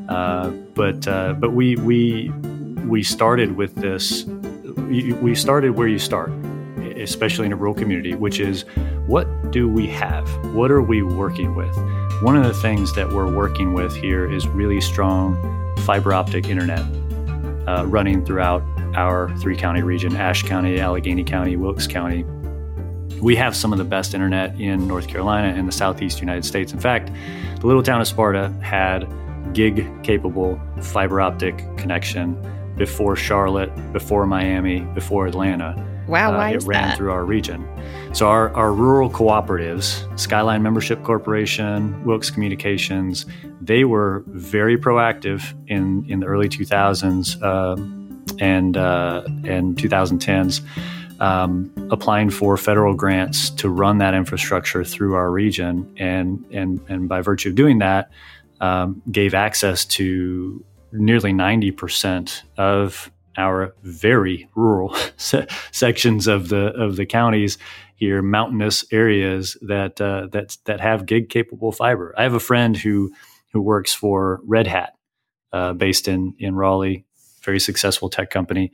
Uh, 0.08 0.50
but 0.50 1.08
uh, 1.08 1.34
but 1.34 1.52
we 1.52 1.76
we 1.78 2.32
we 2.90 3.04
started 3.04 3.56
with 3.56 3.76
this. 3.76 4.26
We 4.26 5.36
started 5.36 5.72
where 5.72 5.88
you 5.88 6.00
start, 6.00 6.32
especially 6.98 7.46
in 7.46 7.54
a 7.54 7.56
rural 7.56 7.76
community, 7.76 8.16
which 8.16 8.40
is 8.40 8.66
what 9.06 9.52
do 9.52 9.70
we 9.70 9.88
have? 9.88 10.28
What 10.56 10.72
are 10.72 10.82
we 10.82 11.04
working 11.04 11.56
with? 11.56 11.76
One 12.24 12.36
of 12.36 12.44
the 12.44 12.54
things 12.54 12.94
that 12.96 13.10
we're 13.10 13.32
working 13.32 13.74
with 13.74 13.96
here 13.96 14.30
is 14.30 14.48
really 14.48 14.82
strong 14.82 15.38
fiber 15.86 16.14
optic 16.14 16.48
internet 16.48 16.82
uh, 17.68 17.86
running 17.86 18.26
throughout 18.26 18.64
our 18.96 19.36
three 19.38 19.56
county 19.56 19.84
region 19.84 20.16
Ashe 20.16 20.44
County, 20.44 20.80
Alleghany 20.80 21.24
County, 21.24 21.56
Wilkes 21.56 21.86
County. 21.86 22.24
We 23.22 23.36
have 23.36 23.56
some 23.56 23.72
of 23.72 23.78
the 23.78 23.86
best 23.86 24.16
internet 24.16 24.60
in 24.60 24.88
North 24.88 25.08
Carolina 25.08 25.50
and 25.50 25.68
the 25.68 25.72
southeast 25.72 26.22
United 26.22 26.46
States. 26.46 26.74
In 26.74 26.80
fact, 26.80 27.12
the 27.60 27.68
little 27.68 27.84
town 27.84 28.02
of 28.02 28.08
Sparta 28.08 28.50
had 28.62 29.08
gig 29.54 29.88
capable 30.04 30.60
fiber 30.82 31.22
optic 31.22 31.58
connection 31.78 32.36
before 32.80 33.16
Charlotte, 33.16 33.70
before 33.94 34.26
Miami, 34.26 34.80
before 34.96 35.28
Atlanta. 35.28 35.76
Wow, 36.08 36.34
uh, 36.34 36.38
why 36.38 36.50
it 36.52 36.64
ran 36.64 36.90
that? 36.90 36.98
through 36.98 37.12
our 37.12 37.24
region. 37.24 37.68
So 38.14 38.28
our, 38.28 38.52
our 38.56 38.74
rural 38.74 39.12
cooperatives, 39.12 40.20
Skyline 40.20 40.64
Membership 40.64 41.04
Corporation, 41.04 42.04
Wilkes 42.04 42.32
Communications, 42.32 43.28
they 43.62 43.84
were 43.84 44.24
very 44.26 44.78
proactive 44.78 45.54
in, 45.68 46.04
in 46.10 46.22
the 46.22 46.26
early 46.26 46.50
2000s 46.50 47.40
uh, 47.44 47.74
um, 47.74 48.26
and 48.40 48.78
uh, 48.78 49.24
and 49.44 49.76
2010s, 49.76 50.62
um, 51.20 51.72
applying 51.92 52.30
for 52.30 52.56
federal 52.58 52.94
grants 52.94 53.50
to 53.50 53.70
run 53.70 53.98
that 53.98 54.14
infrastructure 54.14 54.84
through 54.84 55.16
our 55.16 55.30
region, 55.30 55.92
and 55.98 56.46
and 56.52 56.80
and 56.88 57.10
by 57.10 57.22
virtue 57.22 57.50
of 57.50 57.56
doing 57.56 57.80
that, 57.80 58.12
um, 58.62 59.02
gave 59.12 59.34
access 59.34 59.84
to 59.86 60.64
nearly 60.92 61.32
90% 61.34 62.44
of 62.58 63.12
our 63.38 63.74
very 63.84 64.50
rural 64.56 64.96
se- 65.18 65.48
sections 65.72 66.28
of 66.28 66.50
the 66.50 66.68
of 66.74 66.96
the 66.96 67.06
counties 67.06 67.58
here, 67.96 68.22
mountainous 68.22 68.86
areas 68.92 69.58
that 69.62 70.00
uh, 70.00 70.28
that 70.32 70.58
that 70.66 70.80
have 70.80 71.06
gig 71.06 71.30
capable 71.30 71.72
fiber. 71.72 72.14
I 72.18 72.24
have 72.24 72.34
a 72.34 72.40
friend 72.40 72.76
who 72.76 73.12
who 73.52 73.62
works 73.62 73.94
for 73.94 74.42
Red 74.46 74.68
Hat, 74.68 74.94
uh, 75.52 75.74
based 75.74 76.08
in 76.08 76.34
in 76.40 76.56
Raleigh, 76.56 77.06
very 77.44 77.60
successful 77.60 78.10
tech 78.10 78.30
company, 78.30 78.72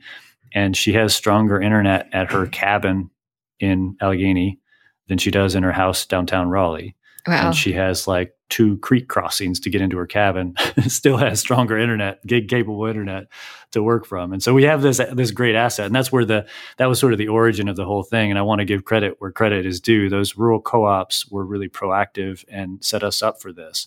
and 0.52 0.76
she 0.76 0.92
has 0.92 1.14
stronger 1.14 1.60
internet 1.60 2.08
at 2.12 2.32
her 2.32 2.46
cabin 2.52 3.10
in 3.58 3.96
Alleghany 4.00 4.60
than 5.08 5.18
she 5.18 5.30
does 5.30 5.54
in 5.54 5.62
her 5.62 5.72
house 5.72 6.06
downtown 6.06 6.48
Raleigh. 6.48 6.94
Wow. 7.26 7.48
And 7.48 7.56
she 7.56 7.72
has 7.72 8.06
like 8.06 8.34
two 8.48 8.78
creek 8.78 9.08
crossings 9.08 9.58
to 9.60 9.70
get 9.70 9.80
into 9.80 9.96
her 9.96 10.06
cabin. 10.06 10.54
Still 10.86 11.16
has 11.16 11.40
stronger 11.40 11.76
internet, 11.76 12.24
gig 12.26 12.48
capable 12.48 12.86
internet 12.86 13.26
to 13.72 13.82
work 13.82 14.06
from. 14.06 14.32
And 14.32 14.42
so 14.42 14.54
we 14.54 14.62
have 14.64 14.82
this 14.82 15.00
this 15.12 15.30
great 15.30 15.54
asset. 15.54 15.86
And 15.86 15.94
that's 15.94 16.12
where 16.12 16.24
the 16.24 16.46
that 16.78 16.86
was 16.86 16.98
sort 16.98 17.12
of 17.12 17.18
the 17.18 17.28
origin 17.28 17.68
of 17.68 17.76
the 17.76 17.84
whole 17.84 18.02
thing. 18.04 18.30
And 18.30 18.38
I 18.38 18.42
want 18.42 18.60
to 18.60 18.64
give 18.64 18.84
credit 18.84 19.16
where 19.18 19.32
credit 19.32 19.66
is 19.66 19.80
due. 19.80 20.08
Those 20.08 20.36
rural 20.36 20.60
co-ops 20.60 21.28
were 21.30 21.44
really 21.44 21.68
proactive 21.68 22.44
and 22.48 22.82
set 22.84 23.02
us 23.02 23.22
up 23.22 23.40
for 23.40 23.52
this. 23.52 23.86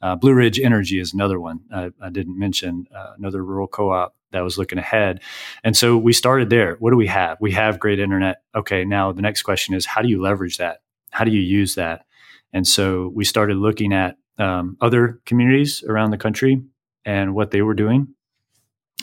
Uh, 0.00 0.16
Blue 0.16 0.34
Ridge 0.34 0.58
Energy 0.58 0.98
is 0.98 1.14
another 1.14 1.38
one 1.38 1.60
I, 1.72 1.90
I 2.00 2.10
didn't 2.10 2.36
mention, 2.36 2.88
uh, 2.92 3.12
another 3.16 3.44
rural 3.44 3.68
co-op 3.68 4.16
that 4.32 4.40
was 4.40 4.58
looking 4.58 4.78
ahead. 4.78 5.22
And 5.62 5.76
so 5.76 5.96
we 5.96 6.12
started 6.12 6.50
there. 6.50 6.76
What 6.80 6.90
do 6.90 6.96
we 6.96 7.06
have? 7.06 7.38
We 7.40 7.52
have 7.52 7.78
great 7.78 8.00
internet. 8.00 8.42
Okay, 8.54 8.84
now 8.84 9.12
the 9.12 9.22
next 9.22 9.42
question 9.42 9.74
is 9.74 9.86
how 9.86 10.02
do 10.02 10.08
you 10.08 10.20
leverage 10.20 10.56
that? 10.58 10.78
How 11.12 11.24
do 11.24 11.30
you 11.30 11.40
use 11.40 11.76
that? 11.76 12.04
And 12.52 12.66
so 12.66 13.10
we 13.14 13.24
started 13.24 13.56
looking 13.56 13.92
at 13.92 14.16
um, 14.38 14.76
other 14.80 15.20
communities 15.26 15.82
around 15.86 16.10
the 16.10 16.18
country 16.18 16.62
and 17.04 17.34
what 17.34 17.50
they 17.50 17.62
were 17.62 17.74
doing 17.74 18.08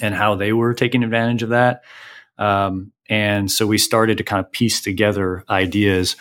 and 0.01 0.15
how 0.15 0.35
they 0.35 0.53
were 0.53 0.73
taking 0.73 1.03
advantage 1.03 1.43
of 1.43 1.49
that. 1.49 1.83
Um, 2.37 2.91
and 3.09 3.51
so 3.51 3.67
we 3.67 3.77
started 3.77 4.17
to 4.17 4.23
kind 4.23 4.43
of 4.43 4.51
piece 4.51 4.81
together 4.81 5.43
ideas 5.49 6.15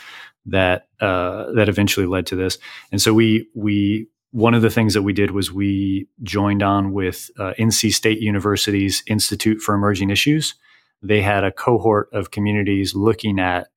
that 0.47 0.89
uh, 1.01 1.53
that 1.53 1.69
eventually 1.69 2.07
led 2.07 2.27
to 2.27 2.37
this. 2.37 2.59
And 2.91 3.01
so 3.01 3.13
we 3.13 3.49
we 3.55 4.09
one 4.31 4.55
of 4.55 4.63
the 4.63 4.71
things 4.71 4.95
that 4.95 5.03
we 5.03 5.13
did 5.13 5.31
was 5.31 5.53
we 5.53 6.09
joined 6.23 6.63
on 6.63 6.93
with 6.93 7.31
uh, 7.39 7.55
NC 7.59 7.93
State 7.93 8.21
University's 8.21 9.03
Institute 9.07 9.61
for 9.61 9.75
Emerging 9.75 10.11
Issues. 10.11 10.55
They 11.03 11.23
had 11.23 11.45
a 11.45 11.53
cohort 11.53 12.09
of 12.13 12.31
communities 12.31 12.95
looking 12.95 13.39
at 13.39 13.69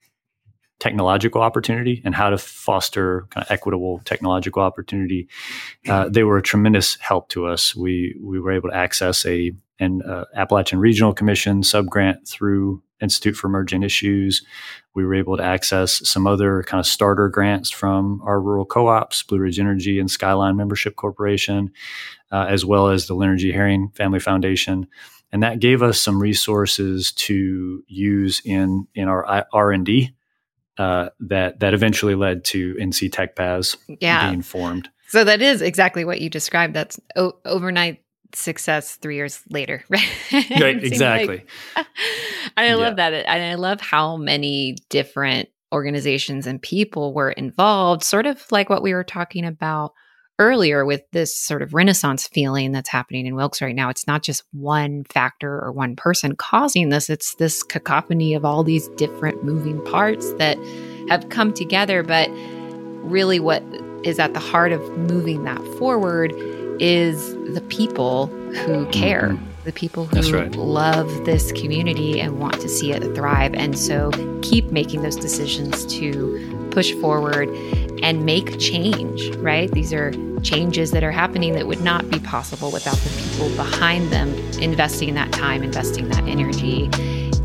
technological 0.81 1.41
opportunity 1.41 2.01
and 2.03 2.15
how 2.15 2.31
to 2.31 2.37
foster 2.37 3.27
kind 3.29 3.45
of 3.45 3.51
equitable 3.51 4.01
technological 4.03 4.63
opportunity. 4.63 5.29
Uh, 5.87 6.09
they 6.09 6.23
were 6.23 6.37
a 6.37 6.41
tremendous 6.41 6.95
help 6.99 7.29
to 7.29 7.45
us. 7.45 7.75
We 7.75 8.17
we 8.19 8.39
were 8.39 8.51
able 8.51 8.69
to 8.69 8.75
access 8.75 9.25
a 9.25 9.53
and 9.79 10.03
uh, 10.03 10.25
Appalachian 10.35 10.79
Regional 10.79 11.13
Commission 11.13 11.61
subgrant 11.61 12.27
through 12.27 12.83
Institute 13.01 13.35
for 13.35 13.47
Emerging 13.47 13.81
Issues. 13.81 14.43
We 14.93 15.05
were 15.05 15.15
able 15.15 15.37
to 15.37 15.43
access 15.43 16.07
some 16.07 16.27
other 16.27 16.63
kind 16.63 16.79
of 16.79 16.85
starter 16.85 17.29
grants 17.29 17.71
from 17.71 18.21
our 18.23 18.39
rural 18.39 18.65
co-ops, 18.65 19.23
Blue 19.23 19.39
Ridge 19.39 19.59
Energy 19.59 19.99
and 19.99 20.09
Skyline 20.09 20.55
Membership 20.55 20.95
Corporation, 20.95 21.71
uh, 22.31 22.45
as 22.47 22.63
well 22.63 22.89
as 22.89 23.07
the 23.07 23.15
Leonard 23.15 23.39
G. 23.39 23.51
Herring 23.51 23.89
Family 23.95 24.19
Foundation. 24.19 24.87
And 25.31 25.41
that 25.41 25.59
gave 25.59 25.81
us 25.81 25.99
some 25.99 26.19
resources 26.19 27.11
to 27.13 27.83
use 27.87 28.41
in 28.45 28.87
in 28.93 29.07
our 29.07 29.45
R 29.53 29.71
and 29.71 29.85
D 29.85 30.13
uh, 30.77 31.09
that 31.19 31.59
that 31.59 31.73
eventually 31.73 32.15
led 32.15 32.43
to 32.45 32.75
NC 32.75 33.11
Tech 33.11 33.35
Paths 33.35 33.77
yeah. 33.87 34.29
being 34.29 34.41
formed. 34.41 34.89
So 35.07 35.23
that 35.23 35.41
is 35.41 35.61
exactly 35.61 36.05
what 36.05 36.21
you 36.21 36.29
described. 36.29 36.73
That's 36.73 36.99
o- 37.15 37.37
overnight 37.45 38.01
success 38.33 38.95
three 38.95 39.15
years 39.15 39.41
later, 39.49 39.83
right? 39.89 40.09
Right, 40.31 40.83
exactly. 40.83 41.45
Like, 41.75 41.87
and 42.57 42.65
I 42.65 42.67
yeah. 42.67 42.75
love 42.75 42.95
that. 42.95 43.13
And 43.13 43.43
I 43.43 43.55
love 43.55 43.81
how 43.81 44.15
many 44.17 44.77
different 44.89 45.49
organizations 45.73 46.47
and 46.47 46.61
people 46.61 47.13
were 47.13 47.31
involved, 47.31 48.03
sort 48.03 48.25
of 48.25 48.45
like 48.51 48.69
what 48.69 48.83
we 48.83 48.93
were 48.93 49.03
talking 49.03 49.45
about 49.45 49.93
earlier 50.39 50.85
with 50.85 51.03
this 51.11 51.37
sort 51.37 51.61
of 51.61 51.73
renaissance 51.73 52.27
feeling 52.27 52.71
that's 52.71 52.89
happening 52.89 53.25
in 53.25 53.35
Wilkes 53.35 53.61
right 53.61 53.75
now. 53.75 53.89
It's 53.89 54.07
not 54.07 54.23
just 54.23 54.43
one 54.51 55.03
factor 55.05 55.59
or 55.59 55.71
one 55.71 55.95
person 55.95 56.35
causing 56.35 56.89
this, 56.89 57.09
it's 57.09 57.35
this 57.35 57.63
cacophony 57.63 58.33
of 58.33 58.43
all 58.43 58.63
these 58.63 58.87
different 58.89 59.43
moving 59.43 59.83
parts 59.85 60.33
that 60.33 60.57
have 61.09 61.29
come 61.29 61.53
together. 61.53 62.03
But 62.03 62.29
really, 63.03 63.39
what 63.39 63.63
is 64.03 64.19
at 64.19 64.33
the 64.33 64.39
heart 64.39 64.71
of 64.71 64.81
moving 64.97 65.43
that 65.43 65.63
forward 65.77 66.33
is 66.79 67.33
the 67.53 67.61
people 67.69 68.27
who 68.27 68.87
care, 68.87 69.29
mm-hmm. 69.29 69.63
the 69.65 69.71
people 69.71 70.05
who 70.05 70.33
right. 70.33 70.55
love 70.55 71.25
this 71.25 71.51
community 71.51 72.19
and 72.19 72.39
want 72.39 72.59
to 72.61 72.67
see 72.67 72.91
it 72.91 73.15
thrive. 73.15 73.53
And 73.53 73.77
so 73.77 74.09
keep 74.41 74.71
making 74.71 75.03
those 75.03 75.15
decisions 75.15 75.85
to 75.97 76.60
push 76.71 76.93
forward 76.93 77.49
and 78.01 78.25
make 78.25 78.59
change, 78.59 79.35
right? 79.37 79.71
These 79.71 79.93
are 79.93 80.11
changes 80.41 80.91
that 80.91 81.03
are 81.03 81.11
happening 81.11 81.53
that 81.53 81.67
would 81.67 81.81
not 81.81 82.09
be 82.09 82.19
possible 82.19 82.71
without 82.71 82.97
the 82.97 83.09
people 83.21 83.55
behind 83.55 84.11
them 84.11 84.33
investing 84.59 85.13
that 85.13 85.31
time, 85.31 85.63
investing 85.63 86.09
that 86.09 86.23
energy 86.23 86.85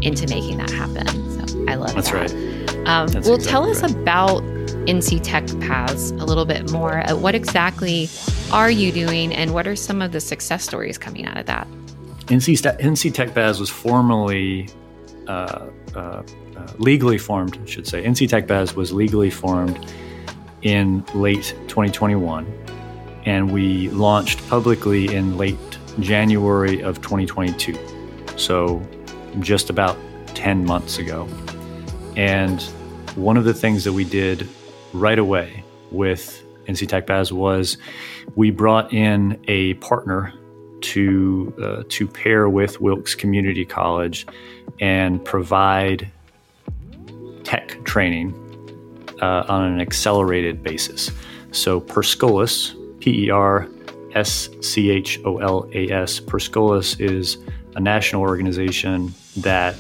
into 0.03 0.27
making 0.29 0.59
that 0.59 0.71
happen. 0.71 1.07
So 1.49 1.65
I 1.69 1.75
love 1.75 1.89
that. 1.89 1.97
That's 1.97 2.11
that. 2.11 2.33
right. 2.33 2.67
Um, 2.87 3.09
That's 3.09 3.27
well, 3.27 3.37
exactly 3.37 3.51
tell 3.51 3.71
us 3.71 3.83
right. 3.83 3.91
about 3.91 4.43
NC 4.87 5.21
Tech 5.23 5.47
Paths 5.61 6.13
a 6.13 6.25
little 6.25 6.45
bit 6.45 6.71
more. 6.71 7.01
Uh, 7.09 7.17
what 7.17 7.35
exactly 7.35 8.09
are 8.53 8.71
you 8.71 8.93
doing, 8.93 9.35
and 9.35 9.53
what 9.53 9.67
are 9.67 9.75
some 9.77 10.01
of 10.01 10.13
the 10.13 10.21
success 10.21 10.63
stories 10.63 10.97
coming 10.97 11.27
out 11.27 11.37
of 11.37 11.47
that? 11.47 11.67
NC, 12.27 12.79
NC 12.79 13.13
Tech 13.13 13.35
Paths 13.35 13.59
was 13.59 13.71
formerly 13.71 14.69
uh, 15.27 15.67
uh, 15.95 16.23
uh, 16.57 16.73
legally 16.79 17.19
formed, 17.19 17.59
I 17.63 17.67
should 17.67 17.87
say. 17.87 18.05
NC 18.05 18.29
Tech 18.29 18.49
Paths 18.49 18.75
was 18.75 18.93
legally 18.93 19.31
formed 19.31 19.79
in 20.63 21.05
late 21.15 21.55
2021, 21.69 22.47
and 23.25 23.53
we 23.53 23.89
launched 23.91 24.47
publicly 24.49 25.15
in 25.15 25.37
late 25.37 25.57
January 26.01 26.81
of 26.81 27.01
2022. 27.01 27.79
So, 28.37 28.83
just 29.41 29.71
about 29.71 29.97
10 30.35 30.65
months 30.65 30.99
ago. 30.99 31.29
And 32.17 32.63
one 33.15 33.37
of 33.37 33.45
the 33.45 33.55
things 33.55 33.85
that 33.85 33.93
we 33.93 34.05
did 34.05 34.49
right 34.93 35.19
away 35.19 35.65
with 35.91 36.43
NC 36.67 36.89
Tech 36.89 37.07
Paths 37.07 37.33
was 37.33 37.79
we 38.35 38.51
brought 38.51 38.93
in 38.93 39.41
a 39.49 39.75
partner 39.75 40.33
to 40.81 41.55
uh, 41.63 41.83
to 41.89 42.07
pair 42.07 42.49
with 42.49 42.81
Wilkes 42.81 43.15
Community 43.15 43.65
College 43.65 44.27
and 44.81 45.25
provide 45.25 46.11
tech 47.47 47.83
training 47.85 48.35
uh, 49.23 49.45
on 49.49 49.63
an 49.63 49.81
accelerated 49.81 50.65
basis. 50.65 51.13
So 51.53 51.81
Per 51.81 52.03
Scholas, 52.03 52.75
P 52.99 53.27
E 53.27 53.31
R 53.31 53.69
S 54.15 54.49
C 54.61 54.91
H 54.91 55.21
O 55.25 55.39
L 55.39 55.71
A 55.73 55.89
S, 55.91 56.19
Per 56.19 56.39
Scholas 56.39 57.01
is 57.01 57.39
a 57.77 57.81
national 57.81 58.23
organization 58.23 59.15
that 59.37 59.77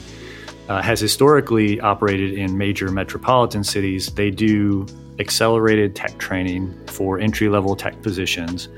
uh, 0.68 0.80
has 0.80 1.00
historically 1.00 1.80
operated 1.80 2.34
in 2.34 2.56
major 2.56 2.90
metropolitan 2.92 3.64
cities. 3.64 4.12
They 4.14 4.30
do 4.30 4.86
accelerated 5.18 5.96
tech 5.96 6.18
training 6.18 6.72
for 6.86 7.18
entry 7.18 7.48
level 7.48 7.74
tech 7.74 8.00
positions. 8.00 8.68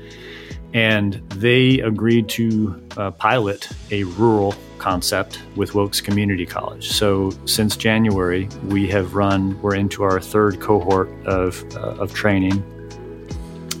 And 0.73 1.15
they 1.31 1.79
agreed 1.79 2.29
to 2.29 2.81
uh, 2.95 3.11
pilot 3.11 3.67
a 3.91 4.03
rural 4.03 4.53
concept 4.77 5.41
with 5.55 5.75
Wilkes 5.75 6.01
Community 6.01 6.45
College. 6.45 6.89
So 6.89 7.31
since 7.45 7.75
January, 7.75 8.47
we 8.65 8.87
have 8.87 9.15
run, 9.15 9.59
we're 9.61 9.75
into 9.75 10.03
our 10.03 10.19
third 10.19 10.59
cohort 10.59 11.09
of, 11.25 11.63
uh, 11.75 11.95
of 11.95 12.13
training 12.13 12.63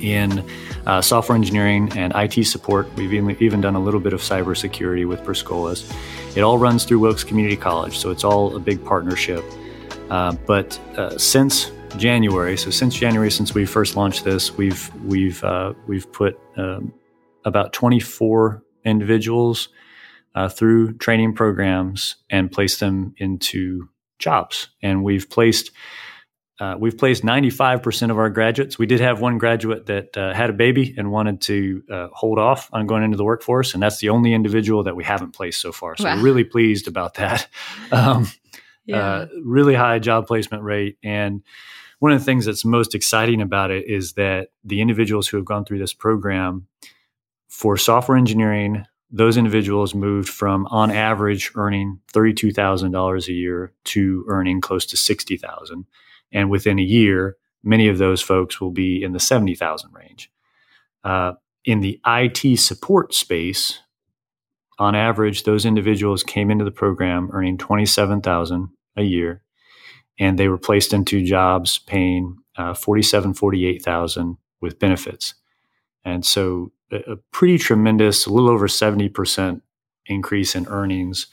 in 0.01 0.43
uh, 0.85 1.01
software 1.01 1.35
engineering 1.35 1.91
and 1.97 2.13
IT 2.15 2.45
support. 2.45 2.87
We've 2.95 3.13
even, 3.13 3.37
even 3.39 3.61
done 3.61 3.75
a 3.75 3.79
little 3.79 3.99
bit 3.99 4.13
of 4.13 4.21
cybersecurity 4.21 5.07
with 5.07 5.23
Per 5.23 5.33
Scholas. 5.33 5.91
It 6.35 6.41
all 6.41 6.57
runs 6.57 6.85
through 6.85 6.99
Wilkes 6.99 7.23
Community 7.23 7.57
College, 7.57 7.97
so 7.97 8.11
it's 8.11 8.23
all 8.23 8.55
a 8.55 8.59
big 8.59 8.83
partnership. 8.83 9.43
Uh, 10.09 10.33
but 10.47 10.79
uh, 10.97 11.17
since 11.17 11.71
January, 11.97 12.57
so 12.57 12.69
since 12.69 12.95
January, 12.95 13.31
since 13.31 13.53
we 13.53 13.65
first 13.65 13.95
launched 13.95 14.23
this, 14.23 14.55
we've 14.57 14.91
we've 15.03 15.43
uh, 15.43 15.73
we've 15.87 16.11
put 16.11 16.39
um, 16.57 16.93
about 17.45 17.73
24 17.73 18.63
individuals 18.85 19.69
uh, 20.35 20.49
through 20.49 20.93
training 20.97 21.33
programs 21.33 22.15
and 22.29 22.51
placed 22.51 22.79
them 22.79 23.13
into 23.17 23.89
jobs, 24.19 24.69
and 24.81 25.03
we've 25.03 25.29
placed 25.29 25.71
uh, 26.59 26.75
we've 26.77 26.97
placed 26.97 27.23
95% 27.23 28.11
of 28.11 28.17
our 28.17 28.29
graduates. 28.29 28.77
We 28.77 28.85
did 28.85 28.99
have 28.99 29.21
one 29.21 29.37
graduate 29.37 29.85
that 29.85 30.17
uh, 30.17 30.33
had 30.33 30.49
a 30.49 30.53
baby 30.53 30.93
and 30.97 31.09
wanted 31.09 31.39
to 31.41 31.83
uh, 31.89 32.07
hold 32.11 32.37
off 32.37 32.69
on 32.73 32.85
going 32.85 33.03
into 33.03 33.15
the 33.15 33.23
workforce, 33.23 33.73
and 33.73 33.81
that's 33.81 33.99
the 33.99 34.09
only 34.09 34.33
individual 34.33 34.83
that 34.83 34.95
we 34.95 35.05
haven't 35.05 35.31
placed 35.31 35.61
so 35.61 35.71
far. 35.71 35.95
So 35.95 36.03
wow. 36.03 36.17
we're 36.17 36.23
really 36.23 36.43
pleased 36.43 36.87
about 36.87 37.15
that. 37.15 37.47
Um, 37.91 38.27
yeah. 38.85 38.97
Uh, 38.97 39.27
really 39.43 39.75
high 39.75 39.99
job 39.99 40.27
placement 40.27 40.63
rate. 40.63 40.97
And 41.03 41.43
one 41.99 42.11
of 42.11 42.19
the 42.19 42.25
things 42.25 42.45
that's 42.45 42.65
most 42.65 42.95
exciting 42.95 43.41
about 43.41 43.71
it 43.71 43.87
is 43.87 44.13
that 44.13 44.49
the 44.63 44.81
individuals 44.81 45.27
who 45.27 45.37
have 45.37 45.45
gone 45.45 45.65
through 45.65 45.79
this 45.79 45.93
program 45.93 46.67
for 47.47 47.77
software 47.77 48.17
engineering, 48.17 48.85
those 49.11 49.37
individuals 49.37 49.93
moved 49.93 50.29
from 50.29 50.65
on 50.67 50.91
average 50.91 51.51
earning 51.55 51.99
$32,000 52.13 53.27
a 53.27 53.33
year 53.33 53.73
to 53.85 54.25
earning 54.27 54.61
close 54.61 54.85
to 54.87 54.97
60,000 54.97 55.85
and 56.31 56.49
within 56.49 56.79
a 56.79 56.83
year, 56.83 57.37
many 57.63 57.87
of 57.87 57.97
those 57.97 58.21
folks 58.21 58.61
will 58.61 58.71
be 58.71 59.03
in 59.03 59.13
the 59.13 59.19
70,000 59.19 59.91
range. 59.93 60.31
Uh, 61.03 61.33
in 61.65 61.81
the 61.81 61.99
IT 62.05 62.59
support 62.59 63.13
space, 63.13 63.79
on 64.77 64.95
average, 64.95 65.43
those 65.43 65.65
individuals 65.65 66.23
came 66.23 66.49
into 66.49 66.63
the 66.63 66.71
program 66.71 67.29
earning 67.33 67.57
27,000 67.57 68.69
a 68.95 69.03
year, 69.03 69.43
and 70.19 70.37
they 70.37 70.49
were 70.49 70.57
placed 70.57 70.93
into 70.93 71.23
jobs 71.23 71.79
paying 71.79 72.37
uh, 72.57 72.73
47, 72.73 73.33
48,000 73.33 74.37
with 74.61 74.77
benefits. 74.77 75.33
And 76.03 76.25
so 76.25 76.71
a, 76.91 77.13
a, 77.13 77.15
pretty 77.31 77.57
tremendous, 77.57 78.25
a 78.25 78.33
little 78.33 78.49
over 78.49 78.67
70% 78.67 79.61
increase 80.05 80.55
in 80.55 80.67
earnings 80.67 81.27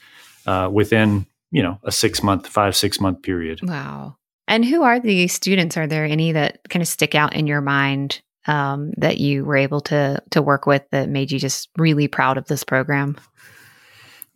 uh, 0.45 0.69
within, 0.71 1.25
you 1.51 1.61
know, 1.61 1.79
a 1.83 1.91
six 1.91 2.23
month, 2.23 2.47
five, 2.47 2.75
six 2.75 2.99
month 3.01 3.21
period. 3.21 3.59
Wow. 3.61 4.17
And 4.47 4.63
who 4.63 4.83
are 4.83 4.99
the 4.99 5.27
students? 5.27 5.75
Are 5.75 5.87
there 5.87 6.05
any 6.05 6.31
that 6.31 6.61
kind 6.69 6.81
of 6.81 6.87
stick 6.87 7.15
out 7.15 7.35
in 7.35 7.47
your 7.47 7.61
mind 7.61 8.21
um, 8.45 8.93
that 8.97 9.17
you 9.17 9.43
were 9.43 9.57
able 9.57 9.81
to 9.81 10.23
to 10.31 10.41
work 10.41 10.65
with 10.65 10.83
that 10.91 11.09
made 11.09 11.31
you 11.31 11.39
just 11.39 11.69
really 11.77 12.07
proud 12.07 12.37
of 12.37 12.45
this 12.45 12.63
program? 12.63 13.17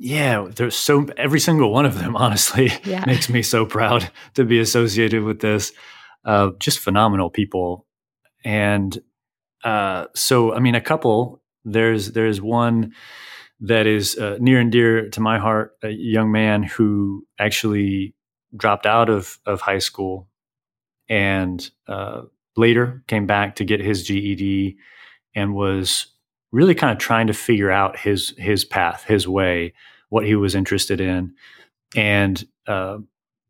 Yeah, 0.03 0.47
there's 0.55 0.75
so 0.75 1.05
every 1.15 1.39
single 1.39 1.71
one 1.71 1.85
of 1.85 1.99
them. 1.99 2.15
Honestly, 2.17 2.71
yeah. 2.83 3.05
makes 3.05 3.29
me 3.29 3.43
so 3.43 3.67
proud 3.67 4.09
to 4.33 4.43
be 4.43 4.59
associated 4.59 5.23
with 5.23 5.41
this. 5.41 5.71
Uh, 6.25 6.51
just 6.59 6.79
phenomenal 6.79 7.29
people, 7.29 7.85
and 8.43 8.99
uh, 9.63 10.05
so 10.15 10.55
I 10.55 10.59
mean, 10.59 10.73
a 10.73 10.81
couple. 10.81 11.43
There's 11.63 12.13
there's 12.13 12.41
one 12.41 12.93
that 13.59 13.85
is 13.85 14.17
uh, 14.17 14.37
near 14.39 14.59
and 14.59 14.71
dear 14.71 15.07
to 15.09 15.21
my 15.21 15.37
heart. 15.37 15.73
A 15.83 15.89
young 15.89 16.31
man 16.31 16.63
who 16.63 17.27
actually 17.37 18.15
dropped 18.57 18.87
out 18.87 19.07
of, 19.07 19.37
of 19.45 19.61
high 19.61 19.77
school 19.77 20.27
and 21.07 21.69
uh, 21.87 22.23
later 22.57 23.03
came 23.07 23.27
back 23.27 23.55
to 23.57 23.65
get 23.65 23.79
his 23.79 24.03
GED 24.03 24.77
and 25.35 25.53
was 25.53 26.07
really 26.51 26.73
kind 26.73 26.91
of 26.91 26.97
trying 26.97 27.27
to 27.27 27.33
figure 27.33 27.69
out 27.69 27.99
his 27.99 28.33
his 28.39 28.65
path, 28.65 29.03
his 29.03 29.27
way, 29.27 29.73
what 30.11 30.25
he 30.25 30.35
was 30.35 30.53
interested 30.53 31.01
in, 31.01 31.33
and 31.95 32.45
uh, 32.67 32.99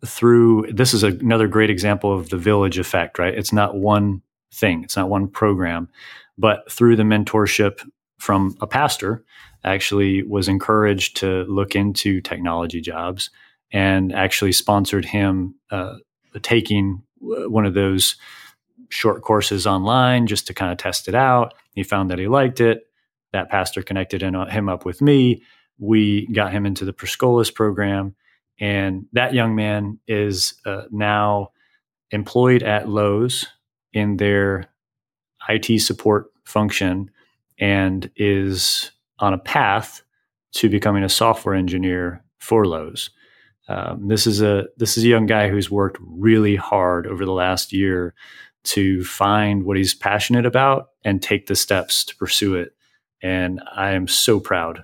through 0.06 0.72
this 0.72 0.94
is 0.94 1.04
a, 1.04 1.08
another 1.08 1.48
great 1.48 1.70
example 1.70 2.14
of 2.14 2.30
the 2.30 2.38
village 2.38 2.80
effect. 2.80 3.20
Right, 3.20 3.38
it's 3.38 3.52
not 3.52 3.76
one 3.76 4.22
thing, 4.54 4.84
it's 4.84 4.96
not 4.96 5.10
one 5.10 5.28
program, 5.28 5.90
but 6.38 6.72
through 6.72 6.96
the 6.96 7.04
mentorship 7.04 7.82
from 8.20 8.56
a 8.62 8.68
pastor 8.68 9.26
actually 9.64 10.24
was 10.24 10.48
encouraged 10.48 11.18
to 11.18 11.44
look 11.44 11.76
into 11.76 12.22
technology 12.22 12.82
jobs 12.82 13.30
and 13.72 14.14
actually 14.14 14.52
sponsored 14.52 15.06
him 15.06 15.56
uh, 15.72 15.96
taking 16.42 17.02
one 17.20 17.66
of 17.66 17.74
those 17.74 18.16
short 18.90 19.22
courses 19.22 19.66
online 19.66 20.28
just 20.28 20.48
to 20.48 20.54
kind 20.54 20.72
of 20.72 20.78
test 20.78 21.08
it 21.08 21.16
out. 21.16 21.54
He 21.74 21.84
found 21.84 22.12
that 22.12 22.20
he 22.20 22.28
liked 22.28 22.60
it. 22.60 22.88
That 23.32 23.50
pastor 23.50 23.82
connected 23.82 24.22
him 24.22 24.70
up 24.70 24.86
with 24.86 25.02
me. 25.02 25.42
We 25.82 26.28
got 26.28 26.52
him 26.54 26.66
into 26.66 26.86
the 26.86 26.94
Per 26.94 27.08
Scholas 27.08 27.54
program. 27.54 28.16
And 28.60 29.08
that 29.14 29.34
young 29.34 29.56
man 29.56 30.00
is 30.08 30.54
uh, 30.66 30.84
now 30.92 31.50
employed 32.12 32.62
at 32.62 32.88
Lowe's 32.88 33.48
in 33.92 34.18
their 34.18 34.66
IT 35.50 35.82
support 35.82 36.28
function 36.46 37.10
and 37.60 38.10
is 38.16 38.92
on 39.20 39.34
a 39.34 39.40
path 39.40 40.04
to 40.54 40.70
becoming 40.70 41.04
a 41.04 41.10
software 41.10 41.56
engineer 41.56 42.24
for 42.40 42.66
Lowe's. 42.66 43.10
Um, 43.68 44.08
this 44.08 44.28
is 44.28 44.42
a 44.42 44.66
this 44.78 44.98
is 44.98 45.04
a 45.04 45.08
young 45.08 45.26
guy 45.26 45.50
who's 45.50 45.72
worked 45.72 45.98
really 46.02 46.56
hard 46.56 47.08
over 47.08 47.26
the 47.26 47.32
last 47.32 47.74
year 47.74 48.14
to 48.64 49.04
find 49.04 49.64
what 49.64 49.78
he's 49.78 49.96
passionate 49.96 50.46
about 50.46 50.90
and 51.04 51.22
take 51.22 51.48
the 51.48 51.56
steps 51.56 52.04
to 52.06 52.16
pursue 52.16 52.56
it. 52.56 52.74
And 53.24 53.62
I 53.74 53.92
am 53.92 54.08
so 54.08 54.40
proud 54.40 54.84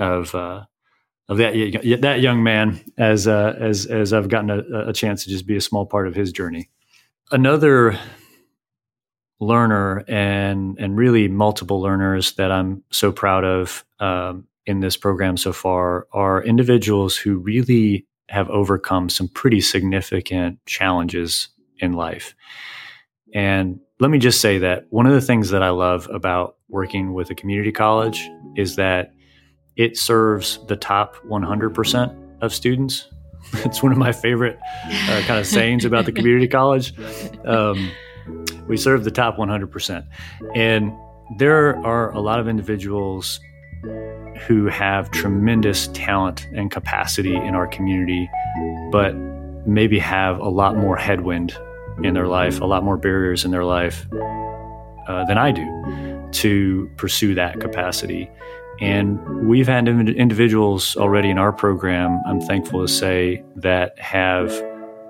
of 0.00 0.34
uh, 0.34 0.64
of 1.28 1.38
that 1.38 1.98
that 2.00 2.20
young 2.20 2.42
man 2.42 2.80
as 2.98 3.28
uh, 3.28 3.54
as 3.58 3.86
as 3.86 4.12
I've 4.12 4.28
gotten 4.28 4.50
a, 4.50 4.88
a 4.88 4.92
chance 4.92 5.24
to 5.24 5.30
just 5.30 5.46
be 5.46 5.56
a 5.56 5.60
small 5.60 5.86
part 5.86 6.08
of 6.08 6.14
his 6.14 6.32
journey. 6.32 6.68
Another 7.30 7.98
learner 9.38 10.04
and 10.08 10.78
and 10.78 10.96
really 10.96 11.28
multiple 11.28 11.80
learners 11.80 12.32
that 12.32 12.50
I'm 12.50 12.82
so 12.90 13.12
proud 13.12 13.44
of 13.44 13.84
um, 14.00 14.46
in 14.66 14.80
this 14.80 14.96
program 14.96 15.36
so 15.36 15.52
far 15.52 16.06
are 16.12 16.42
individuals 16.42 17.16
who 17.16 17.38
really 17.38 18.06
have 18.28 18.50
overcome 18.50 19.08
some 19.08 19.28
pretty 19.28 19.60
significant 19.60 20.58
challenges 20.66 21.48
in 21.78 21.92
life. 21.92 22.34
And 23.34 23.80
let 23.98 24.10
me 24.10 24.18
just 24.18 24.40
say 24.40 24.58
that 24.58 24.86
one 24.90 25.06
of 25.06 25.12
the 25.12 25.20
things 25.20 25.50
that 25.50 25.62
I 25.62 25.70
love 25.70 26.08
about 26.12 26.56
working 26.68 27.12
with 27.12 27.30
a 27.30 27.34
community 27.34 27.72
college 27.72 28.28
is 28.56 28.76
that 28.76 29.14
it 29.80 29.96
serves 29.96 30.58
the 30.66 30.76
top 30.76 31.16
100% 31.26 32.42
of 32.42 32.52
students. 32.52 33.08
it's 33.64 33.82
one 33.82 33.92
of 33.92 33.96
my 33.96 34.12
favorite 34.12 34.58
uh, 34.84 35.22
kind 35.26 35.40
of 35.40 35.46
sayings 35.46 35.86
about 35.86 36.04
the 36.04 36.12
community 36.12 36.46
college. 36.60 36.92
Um, 37.46 37.90
we 38.68 38.76
serve 38.76 39.04
the 39.04 39.10
top 39.10 39.38
100%. 39.38 40.06
And 40.54 40.92
there 41.38 41.78
are 41.78 42.10
a 42.10 42.20
lot 42.20 42.38
of 42.40 42.46
individuals 42.46 43.40
who 44.46 44.66
have 44.66 45.10
tremendous 45.12 45.86
talent 45.88 46.46
and 46.54 46.70
capacity 46.70 47.34
in 47.34 47.54
our 47.54 47.66
community, 47.66 48.28
but 48.92 49.16
maybe 49.66 49.98
have 49.98 50.38
a 50.40 50.48
lot 50.50 50.76
more 50.76 50.96
headwind 50.96 51.56
in 52.04 52.12
their 52.12 52.26
life, 52.26 52.60
a 52.60 52.66
lot 52.66 52.84
more 52.84 52.98
barriers 52.98 53.46
in 53.46 53.50
their 53.50 53.64
life 53.64 54.06
uh, 55.08 55.24
than 55.24 55.38
I 55.38 55.52
do 55.52 56.28
to 56.32 56.90
pursue 56.96 57.34
that 57.34 57.60
capacity. 57.60 58.30
And 58.80 59.46
we've 59.46 59.66
had 59.66 59.88
individuals 59.88 60.96
already 60.96 61.28
in 61.30 61.38
our 61.38 61.52
program, 61.52 62.20
I'm 62.26 62.40
thankful 62.40 62.80
to 62.80 62.88
say, 62.88 63.44
that 63.56 63.98
have 63.98 64.50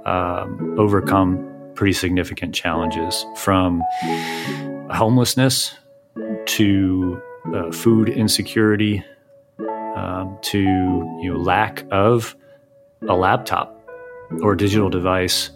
um, 0.04 0.76
overcome 0.78 1.46
pretty 1.74 1.92
significant 1.92 2.54
challenges 2.54 3.24
from 3.36 3.82
homelessness 4.90 5.76
to 6.46 7.22
uh, 7.54 7.70
food 7.70 8.08
insecurity 8.08 9.04
um, 9.96 10.36
to 10.42 10.60
you 10.60 11.32
know, 11.32 11.38
lack 11.38 11.84
of 11.90 12.36
a 13.08 13.14
laptop 13.14 13.76
or 14.42 14.54
digital 14.54 14.90
device 14.90 15.50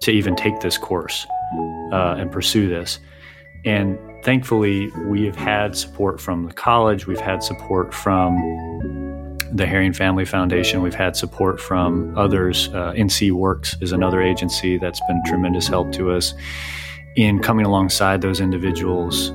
to 0.00 0.10
even 0.10 0.36
take 0.36 0.60
this 0.60 0.78
course 0.78 1.26
uh, 1.92 2.14
and 2.18 2.30
pursue 2.30 2.68
this. 2.68 2.98
And 3.64 3.98
thankfully, 4.22 4.90
we 5.06 5.24
have 5.24 5.36
had 5.36 5.76
support 5.76 6.20
from 6.20 6.46
the 6.46 6.52
college, 6.52 7.06
we've 7.06 7.20
had 7.20 7.42
support 7.42 7.92
from 7.94 8.36
the 9.52 9.66
Herring 9.66 9.92
Family 9.92 10.24
Foundation, 10.24 10.82
we've 10.82 10.94
had 10.94 11.16
support 11.16 11.60
from 11.60 12.16
others. 12.16 12.68
Uh, 12.68 12.92
NC 12.92 13.32
Works 13.32 13.76
is 13.80 13.92
another 13.92 14.20
agency 14.22 14.78
that's 14.78 15.00
been 15.08 15.22
tremendous 15.26 15.68
help 15.68 15.92
to 15.92 16.10
us 16.10 16.34
in 17.16 17.40
coming 17.40 17.66
alongside 17.66 18.20
those 18.20 18.40
individuals 18.40 19.30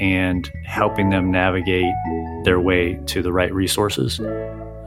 and 0.00 0.50
helping 0.64 1.10
them 1.10 1.30
navigate 1.30 1.92
their 2.44 2.60
way 2.60 2.98
to 3.06 3.22
the 3.22 3.32
right 3.32 3.54
resources 3.54 4.20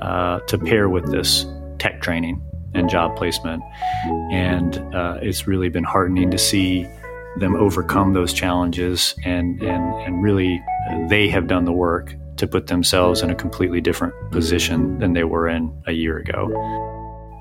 uh, 0.01 0.39
to 0.47 0.57
pair 0.57 0.89
with 0.89 1.09
this 1.11 1.45
tech 1.79 2.01
training 2.01 2.41
and 2.73 2.89
job 2.89 3.15
placement. 3.15 3.63
And 4.31 4.77
uh, 4.93 5.19
it's 5.21 5.47
really 5.47 5.69
been 5.69 5.83
heartening 5.83 6.29
to 6.31 6.37
see 6.37 6.85
them 7.39 7.55
overcome 7.55 8.13
those 8.13 8.33
challenges 8.33 9.15
and, 9.25 9.61
and, 9.61 9.95
and 10.01 10.23
really 10.23 10.61
they 11.09 11.27
have 11.29 11.47
done 11.47 11.65
the 11.65 11.73
work 11.73 12.15
to 12.37 12.47
put 12.47 12.67
themselves 12.67 13.21
in 13.21 13.29
a 13.29 13.35
completely 13.35 13.81
different 13.81 14.13
position 14.31 14.99
than 14.99 15.13
they 15.13 15.23
were 15.23 15.47
in 15.47 15.73
a 15.87 15.93
year 15.93 16.17
ago. 16.17 16.47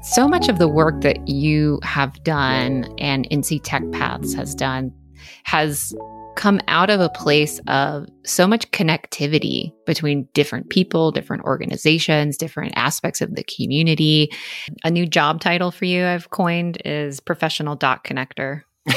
So 0.03 0.29
much 0.29 0.49
of 0.49 0.59
the 0.59 0.69
work 0.69 1.01
that 1.03 1.27
you 1.29 1.81
have 1.83 2.23
done 2.23 2.95
and 2.99 3.29
NC 3.31 3.61
Tech 3.65 3.83
Paths 3.93 4.35
has 4.35 4.55
done 4.55 4.93
has 5.45 5.95
come 6.37 6.61
out 6.69 6.91
of 6.91 7.01
a 7.01 7.09
place 7.09 7.59
of 7.67 8.07
so 8.25 8.47
much 8.47 8.71
connectivity 8.71 9.73
between 9.87 10.29
different 10.35 10.69
people, 10.69 11.11
different 11.11 11.43
organizations, 11.45 12.37
different 12.37 12.75
aspects 12.77 13.21
of 13.21 13.35
the 13.35 13.43
community. 13.45 14.31
A 14.85 14.91
new 14.91 15.07
job 15.07 15.41
title 15.41 15.71
for 15.71 15.87
you 15.87 16.05
I've 16.05 16.31
coined 16.31 16.79
is 16.85 17.21
professional 17.21 17.75
dot 17.75 18.05
connector. 18.05 18.63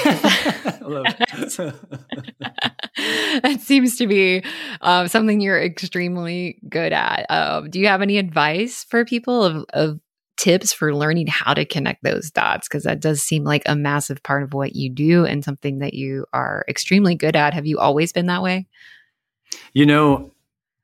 that 3.41 3.57
seems 3.61 3.95
to 3.97 4.05
be 4.05 4.43
um, 4.81 5.07
something 5.07 5.41
you're 5.41 5.61
extremely 5.61 6.59
good 6.69 6.93
at. 6.93 7.25
Um, 7.29 7.69
do 7.69 7.79
you 7.79 7.87
have 7.87 8.01
any 8.01 8.17
advice 8.17 8.83
for 8.83 9.03
people 9.03 9.43
of, 9.43 9.65
of 9.73 9.99
tips 10.37 10.71
for 10.71 10.95
learning 10.95 11.27
how 11.27 11.53
to 11.53 11.65
connect 11.65 12.03
those 12.03 12.31
dots 12.31 12.67
because 12.67 12.83
that 12.83 13.01
does 13.01 13.21
seem 13.21 13.43
like 13.43 13.63
a 13.65 13.75
massive 13.75 14.23
part 14.23 14.43
of 14.43 14.53
what 14.53 14.75
you 14.75 14.89
do 14.89 15.25
and 15.25 15.43
something 15.43 15.79
that 15.79 15.93
you 15.93 16.25
are 16.33 16.63
extremely 16.69 17.15
good 17.15 17.35
at. 17.35 17.53
Have 17.53 17.65
you 17.65 17.79
always 17.79 18.13
been 18.13 18.27
that 18.27 18.41
way? 18.41 18.67
You 19.73 19.85
know, 19.85 20.33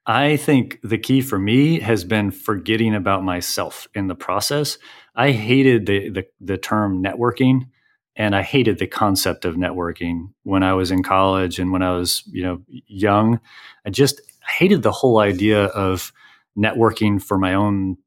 I 0.05 0.37
think 0.37 0.79
the 0.83 0.97
key 0.97 1.21
for 1.21 1.39
me 1.39 1.79
has 1.79 2.03
been 2.03 2.31
forgetting 2.31 2.93
about 2.93 3.23
myself 3.23 3.87
in 3.95 4.07
the 4.07 4.15
process. 4.15 4.77
I 5.15 5.31
hated 5.31 5.85
the 5.85 6.09
the, 6.09 6.25
the 6.41 6.57
term 6.57 7.03
networking 7.03 7.67
and 8.15 8.35
I 8.35 8.43
hated 8.43 8.79
the 8.79 8.87
concept 8.87 9.45
of 9.45 9.55
networking 9.55 10.29
when 10.43 10.63
I 10.63 10.73
was 10.73 10.91
in 10.91 11.03
college 11.03 11.59
and 11.59 11.71
when 11.71 11.81
I 11.81 11.97
was, 11.97 12.23
you 12.27 12.43
know, 12.43 12.61
young. 12.67 13.39
I 13.85 13.89
just 13.89 14.21
hated 14.47 14.83
the 14.83 14.91
whole 14.91 15.19
idea 15.19 15.65
of 15.65 16.13
networking 16.57 17.21
for 17.21 17.37
my 17.37 17.53
own 17.53 17.97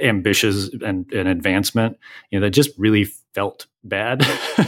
ambitions 0.00 0.70
and, 0.82 1.10
and 1.12 1.28
advancement, 1.28 1.98
you 2.30 2.40
know, 2.40 2.46
that 2.46 2.50
just 2.50 2.70
really 2.78 3.04
felt 3.34 3.66
bad 3.84 4.26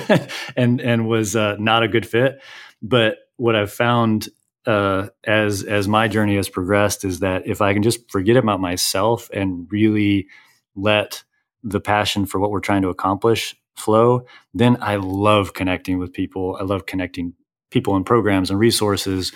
and 0.57 0.81
and 0.81 1.09
was 1.09 1.35
uh, 1.35 1.57
not 1.59 1.83
a 1.83 1.89
good 1.89 2.07
fit. 2.07 2.41
But 2.81 3.17
what 3.37 3.57
I've 3.57 3.73
found 3.73 4.29
uh, 4.67 5.09
as 5.25 5.65
as 5.65 5.89
my 5.89 6.07
journey 6.07 6.37
has 6.37 6.49
progressed 6.49 7.05
is 7.05 7.21
that 7.21 7.47
if 7.47 7.61
I 7.61 7.73
can 7.73 7.83
just 7.83 8.11
forget 8.11 8.37
about 8.37 8.61
myself 8.61 9.29
and 9.33 9.67
really 9.71 10.29
let 10.77 11.25
the 11.65 11.81
passion 11.81 12.27
for 12.27 12.39
what 12.39 12.51
we're 12.51 12.61
trying 12.61 12.83
to 12.83 12.89
accomplish 12.89 13.57
flow, 13.77 14.27
then 14.55 14.77
I 14.81 14.97
love 14.97 15.55
connecting 15.55 15.99
with 15.99 16.13
people. 16.13 16.57
I 16.61 16.65
love 16.65 16.87
connecting 16.87 17.35
people 17.71 17.97
and 17.97 18.05
programs 18.07 18.51
and 18.51 18.59
resources. 18.59 19.33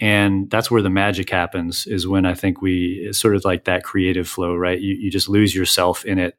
And 0.00 0.50
that's 0.50 0.70
where 0.70 0.82
the 0.82 0.90
magic 0.90 1.30
happens 1.30 1.86
is 1.86 2.06
when 2.06 2.26
i 2.26 2.34
think 2.34 2.60
we 2.60 3.08
sort 3.12 3.34
of 3.34 3.44
like 3.44 3.64
that 3.64 3.84
creative 3.84 4.28
flow 4.28 4.54
right? 4.54 4.80
You, 4.80 4.94
you 4.94 5.10
just 5.10 5.28
lose 5.28 5.54
yourself 5.54 6.04
in 6.04 6.18
it 6.18 6.36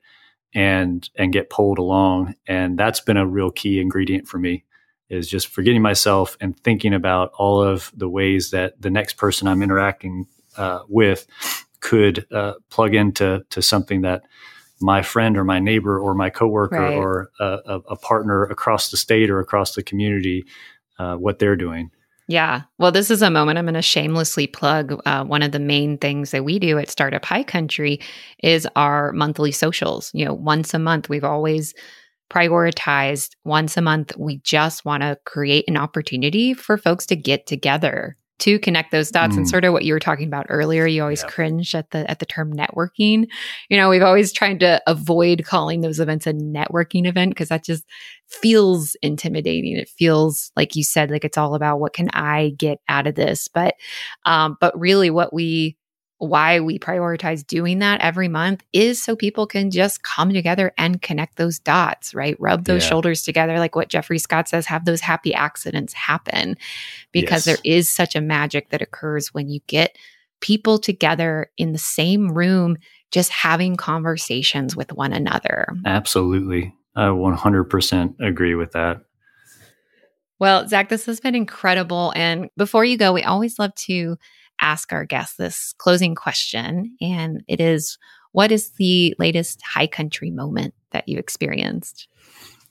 and 0.54 1.10
and 1.16 1.34
get 1.34 1.50
pulled 1.50 1.80
along. 1.80 2.36
And 2.48 2.78
that's 2.78 3.00
been 3.00 3.18
a 3.18 3.26
real 3.26 3.52
key 3.52 3.80
ingredient 3.80 4.28
for 4.28 4.38
me 4.38 4.66
is 5.10 5.30
just 5.30 5.48
forgetting 5.48 5.82
myself 5.82 6.38
and 6.42 6.60
thinking 6.60 6.94
about 6.94 7.32
all 7.38 7.62
of 7.62 7.92
the 7.96 8.10
ways 8.10 8.52
that 8.52 8.82
the 8.82 8.90
next 8.90 9.14
person 9.14 9.48
i'm 9.48 9.62
interacting 9.62 10.26
uh, 10.58 10.80
with 10.90 11.26
could 11.80 12.26
uh, 12.32 12.54
plug 12.70 12.96
into 12.96 13.46
to 13.50 13.62
something 13.62 14.02
that 14.02 14.24
my 14.80 15.02
friend 15.02 15.38
or 15.38 15.44
my 15.44 15.60
neighbor 15.60 16.00
or 16.00 16.14
my 16.14 16.30
coworker 16.30 16.80
right. 16.80 16.96
or 16.96 17.30
a, 17.40 17.80
a, 17.90 17.96
partner 17.96 18.44
across 18.44 18.92
the 18.92 18.98
state 18.98 19.30
or 19.30 19.40
across 19.40 19.74
the 19.74 19.84
community 19.84 20.46
uh, 21.00 21.16
what 21.16 21.40
they're 21.40 21.56
doing 21.56 21.90
yeah. 22.30 22.64
Well, 22.78 22.92
this 22.92 23.10
is 23.10 23.22
a 23.22 23.30
moment 23.30 23.58
I'm 23.58 23.66
going 23.66 23.76
to 23.76 23.82
shamelessly 23.82 24.48
plug. 24.48 25.02
Uh, 25.06 25.24
one 25.24 25.44
of 25.44 25.54
the 25.54 25.60
main 25.60 25.98
things 25.98 26.32
that 26.32 26.44
we 26.44 26.60
do 26.60 26.78
at 26.78 26.90
Startup 26.90 27.24
High 27.24 27.44
Country 27.44 28.02
is 28.44 28.68
our 28.76 29.14
monthly 29.14 29.54
socials. 29.54 30.12
You 30.14 30.26
know, 30.26 30.34
once 30.34 30.74
a 30.74 30.80
month, 30.80 31.08
we've 31.08 31.24
always 31.24 31.74
prioritized 32.30 33.32
once 33.46 33.78
a 33.78 33.82
month. 33.82 34.12
We 34.18 34.40
just 34.40 34.84
want 34.84 35.04
to 35.04 35.18
create 35.26 35.66
an 35.70 35.78
opportunity 35.78 36.54
for 36.54 36.78
folks 36.78 37.06
to 37.08 37.16
get 37.16 37.48
together 37.48 38.18
to 38.40 38.60
connect 38.60 38.92
those 38.92 39.10
dots. 39.12 39.34
Mm. 39.34 39.40
and 39.40 39.50
sort 39.50 39.66
of 39.66 39.74
what 39.74 39.84
you 39.84 39.94
were 39.94 40.00
talking 40.00 40.28
about 40.28 40.46
earlier 40.50 40.86
you 40.86 41.02
always 41.02 41.24
cringe 41.24 41.74
at 41.74 41.90
the 41.92 42.10
at 42.10 42.20
the 42.20 42.26
term 42.26 42.54
networking. 42.54 43.28
You 43.70 43.78
know 43.78 43.90
we've 43.90 44.04
always 44.04 44.32
tried 44.32 44.60
to 44.62 44.82
avoid 44.88 45.46
calling 45.46 45.82
those 45.82 46.00
events 46.00 46.28
a 46.28 46.34
networking 46.34 47.08
event 47.08 47.32
because 47.32 47.50
that 47.50 47.64
just 47.64 47.84
feels 48.28 48.96
intimidating. 49.02 49.78
It 49.78 49.90
feels 49.90 50.52
like 50.56 50.76
you 50.76 50.84
said 50.84 51.10
like 51.12 51.26
it's 51.26 51.38
all 51.38 51.56
about 51.56 51.80
what 51.80 51.94
can 51.94 52.10
i 52.14 52.54
get 52.58 52.80
out 52.88 53.08
of 53.08 53.16
this? 53.16 53.48
But 53.48 53.76
um 54.26 54.58
but 54.60 54.78
really 54.80 55.10
what 55.10 55.34
we 55.34 55.78
why 56.20 56.60
we 56.60 56.80
prioritize 56.80 57.46
doing 57.46 57.80
that 57.80 58.02
every 58.02 58.28
month 58.28 58.64
is 58.74 59.02
so 59.02 59.16
people 59.16 59.46
can 59.46 59.70
just 59.70 60.02
come 60.02 60.34
together 60.34 60.74
and 60.78 61.02
connect 61.02 61.36
those 61.36 61.60
dots, 61.60 62.16
right? 62.16 62.36
Rub 62.40 62.66
those 62.66 62.84
yeah. 62.84 62.90
shoulders 62.90 63.22
together, 63.22 63.60
like 63.60 63.76
what 63.76 63.90
Jeffrey 63.90 64.18
Scott 64.18 64.50
says, 64.50 64.66
have 64.66 64.86
those 64.86 65.02
happy 65.02 65.34
accidents 65.34 65.94
happen 65.94 66.58
because 67.12 67.46
yes. 67.46 67.58
there 67.58 67.64
is 67.64 67.94
such 67.94 68.16
a 68.16 68.22
magic 68.22 68.70
that 68.70 68.82
occurs 68.82 69.34
when 69.34 69.48
you 69.48 69.60
get 69.68 69.96
people 70.40 70.80
together 70.80 71.52
in 71.58 71.72
the 71.72 71.78
same 71.78 72.30
room, 72.30 72.78
just 73.12 73.32
having 73.32 73.76
conversations 73.76 74.76
with 74.76 74.92
one 74.94 75.14
another. 75.14 75.68
Absolutely. 75.86 76.74
I 76.96 77.06
100% 77.06 78.16
agree 78.20 78.56
with 78.56 78.72
that. 78.72 79.02
Well, 80.40 80.68
Zach, 80.68 80.90
this 80.90 81.06
has 81.06 81.20
been 81.20 81.36
incredible. 81.36 82.14
And 82.16 82.50
before 82.58 82.86
you 82.86 82.98
go, 82.98 83.14
we 83.14 83.24
always 83.24 83.58
love 83.60 83.74
to 83.86 84.18
ask 84.62 84.94
our 84.94 85.06
guests 85.06 85.38
this 85.38 85.74
closing 85.78 86.16
question. 86.16 86.96
And 87.02 87.44
it 87.48 87.60
is 87.60 87.98
what 88.32 88.52
is 88.52 88.72
the 88.72 89.16
latest 89.18 89.62
high 89.64 89.88
country 89.88 90.32
moment 90.32 90.74
that 90.92 91.08
you 91.08 91.18
experienced? 91.18 92.08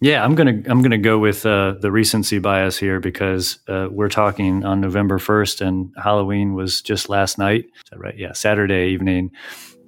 Yeah, 0.01 0.23
I'm 0.23 0.35
gonna 0.35 0.63
I'm 0.67 0.83
gonna 0.83 0.99
go 0.99 1.19
with 1.19 1.47
uh, 1.47 1.75
the 1.81 1.91
recency 1.91 2.39
bias 2.39 2.77
here 2.77 3.01
because 3.01 3.59
uh, 3.67 3.89
we're 3.91 4.11
talking 4.11 4.63
on 4.65 4.81
November 4.81 5.19
1st, 5.19 5.67
and 5.67 5.95
Halloween 5.97 6.55
was 6.55 6.83
just 6.83 7.09
last 7.09 7.39
night. 7.39 7.65
Is 7.65 7.91
that 7.91 7.99
right? 7.99 8.17
Yeah, 8.17 8.33
Saturday 8.33 8.89
evening. 8.89 9.31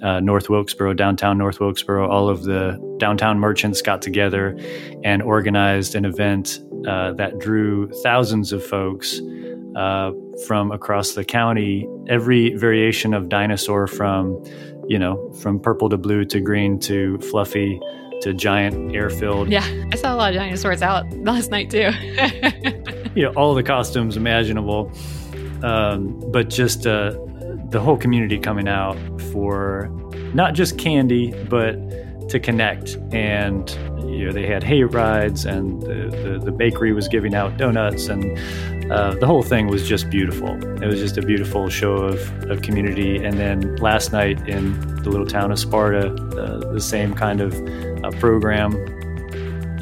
Uh, 0.02 0.20
North 0.20 0.48
Wilkesboro, 0.48 0.94
downtown 0.94 1.38
North 1.38 1.58
Wilkesboro, 1.58 2.08
all 2.08 2.28
of 2.28 2.44
the 2.44 2.78
downtown 2.98 3.38
merchants 3.38 3.82
got 3.82 4.00
together 4.00 4.56
and 5.02 5.22
organized 5.22 5.94
an 5.94 6.04
event 6.04 6.61
uh, 6.87 7.12
that 7.14 7.38
drew 7.38 7.90
thousands 8.02 8.52
of 8.52 8.64
folks 8.64 9.20
uh, 9.76 10.12
from 10.46 10.70
across 10.70 11.12
the 11.12 11.24
county. 11.24 11.88
Every 12.08 12.54
variation 12.54 13.14
of 13.14 13.28
dinosaur 13.28 13.87
from, 13.87 14.42
you 14.87 14.98
know, 14.98 15.32
from 15.32 15.58
purple 15.61 15.88
to 15.88 15.98
blue 15.98 16.24
to 16.26 16.40
green 16.40 16.78
to 16.80 17.18
fluffy 17.18 17.80
to 18.22 18.34
giant 18.34 18.94
air 18.94 19.11
filled. 19.11 19.48
Yeah, 19.50 19.66
I 19.92 19.96
saw 19.96 20.14
a 20.14 20.16
lot 20.16 20.30
of 20.30 20.37
dinosaurs 20.37 20.82
out 20.82 21.11
last 21.18 21.50
night 21.50 21.70
too. 21.70 21.90
you 23.14 23.24
know, 23.24 23.32
all 23.37 23.54
the 23.54 23.62
costumes 23.62 24.16
imaginable, 24.16 24.92
um, 25.62 26.20
but 26.32 26.48
just 26.48 26.87
uh, 26.87 27.12
the 27.70 27.81
whole 27.81 27.96
community 27.96 28.38
coming 28.38 28.68
out 28.68 28.96
for 29.33 29.90
not 30.35 30.54
just 30.54 30.78
candy, 30.78 31.33
but 31.48 31.76
to 32.28 32.38
connect 32.38 32.96
and 33.12 33.70
you 34.04 34.26
know, 34.26 34.33
they 34.33 34.46
had 34.46 34.62
hay 34.62 34.83
rides 34.83 35.44
and 35.44 35.81
the, 35.83 35.94
the, 36.22 36.44
the 36.44 36.52
bakery 36.52 36.92
was 36.92 37.09
giving 37.09 37.35
out 37.35 37.57
donuts 37.57 38.09
and 38.09 38.38
uh, 38.90 39.14
the 39.14 39.26
whole 39.26 39.42
thing 39.42 39.68
was 39.68 39.87
just 39.87 40.09
beautiful. 40.09 40.48
It 40.83 40.87
was 40.87 40.98
just 40.98 41.18
a 41.18 41.22
beautiful 41.22 41.68
show 41.68 41.94
of, 41.94 42.50
of 42.50 42.62
community. 42.62 43.22
And 43.22 43.38
then 43.38 43.76
last 43.76 44.12
night 44.12 44.48
in 44.48 44.78
the 45.02 45.11
little 45.11 45.26
town 45.26 45.52
of 45.52 45.59
Sparta, 45.59 46.12
uh, 46.12 46.72
the 46.72 46.81
same 46.81 47.14
kind 47.14 47.40
of 47.40 47.54
uh, 48.02 48.11
program 48.18 48.74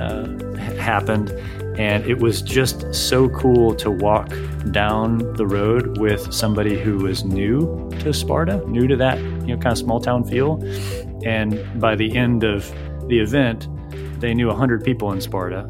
uh, 0.01 0.57
happened. 0.77 1.31
And 1.79 2.07
it 2.07 2.19
was 2.19 2.41
just 2.43 2.95
so 2.95 3.29
cool 3.29 3.75
to 3.77 3.91
walk 3.91 4.33
down 4.71 5.19
the 5.35 5.47
road 5.47 5.99
with 5.99 6.33
somebody 6.33 6.79
who 6.79 6.97
was 6.99 7.25
new 7.25 7.91
to 8.01 8.15
Sparta, 8.15 8.67
new 8.67 8.87
to 8.87 8.97
that 8.97 9.19
you 9.19 9.55
know 9.55 9.57
kind 9.57 9.73
of 9.73 9.79
small 9.79 10.01
town 10.01 10.25
feel. 10.25 10.63
And 11.25 11.81
by 11.81 11.97
the 11.97 12.17
end 12.17 12.45
of 12.45 12.71
the 13.09 13.19
event, 13.21 13.69
they 14.21 14.33
knew 14.35 14.49
100 14.49 14.83
people 14.85 15.13
in 15.13 15.21
Sparta. 15.21 15.67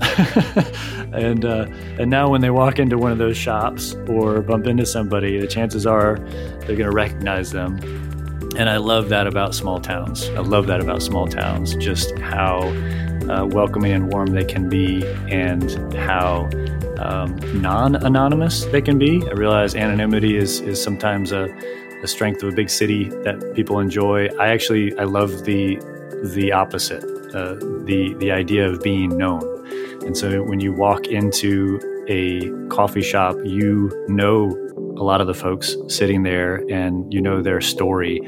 and 1.13 1.45
uh, 1.45 1.67
and 1.99 2.11
now 2.11 2.31
when 2.31 2.41
they 2.41 2.51
walk 2.51 2.79
into 2.79 2.99
one 2.99 3.13
of 3.13 3.19
those 3.19 3.37
shops 3.37 3.95
or 4.09 4.41
bump 4.43 4.67
into 4.67 4.87
somebody, 4.87 5.39
the 5.39 5.47
chances 5.47 5.87
are 5.87 6.19
they're 6.61 6.77
going 6.77 6.91
to 6.91 6.93
recognize 6.93 7.51
them. 7.51 7.79
And 8.57 8.71
I 8.71 8.79
love 8.79 9.11
that 9.11 9.27
about 9.27 9.55
small 9.55 9.81
towns. 9.81 10.29
I 10.31 10.41
love 10.41 10.67
that 10.69 10.81
about 10.81 11.03
small 11.03 11.27
towns, 11.27 11.75
just 11.77 12.17
how 12.19 12.61
uh, 13.31 13.47
welcoming 13.47 13.93
and 13.93 14.13
warm 14.13 14.29
they 14.29 14.45
can 14.45 14.69
be 14.69 15.05
and 15.29 15.95
how 15.95 16.49
um, 16.99 17.37
non-anonymous 17.61 18.65
they 18.67 18.81
can 18.81 18.99
be. 18.99 19.23
I 19.27 19.33
realize 19.33 19.75
anonymity 19.75 20.37
is, 20.37 20.61
is 20.61 20.83
sometimes 20.83 21.33
a, 21.33 21.49
a 22.03 22.07
strength 22.07 22.43
of 22.43 22.53
a 22.53 22.57
big 22.57 22.71
city 22.71 23.09
that 23.25 23.53
people 23.55 23.81
enjoy. 23.81 24.29
I 24.39 24.49
actually 24.49 24.97
I 24.99 25.05
love 25.05 25.45
the 25.45 25.77
the 26.35 26.53
opposite 26.53 27.05
uh, 27.35 27.55
the 27.85 28.15
the 28.19 28.31
idea 28.31 28.69
of 28.69 28.83
being 28.83 29.17
known. 29.17 29.43
And 30.07 30.17
so 30.17 30.43
when 30.43 30.61
you 30.61 30.73
walk 30.73 31.09
into 31.09 31.81
a 32.09 32.51
coffee 32.69 33.03
shop, 33.03 33.37
you 33.45 33.91
know 34.09 34.57
a 34.97 35.03
lot 35.03 35.21
of 35.21 35.27
the 35.27 35.35
folks 35.35 35.77
sitting 35.89 36.23
there, 36.23 36.65
and 36.71 37.13
you 37.13 37.21
know 37.21 37.43
their 37.43 37.61
story, 37.61 38.21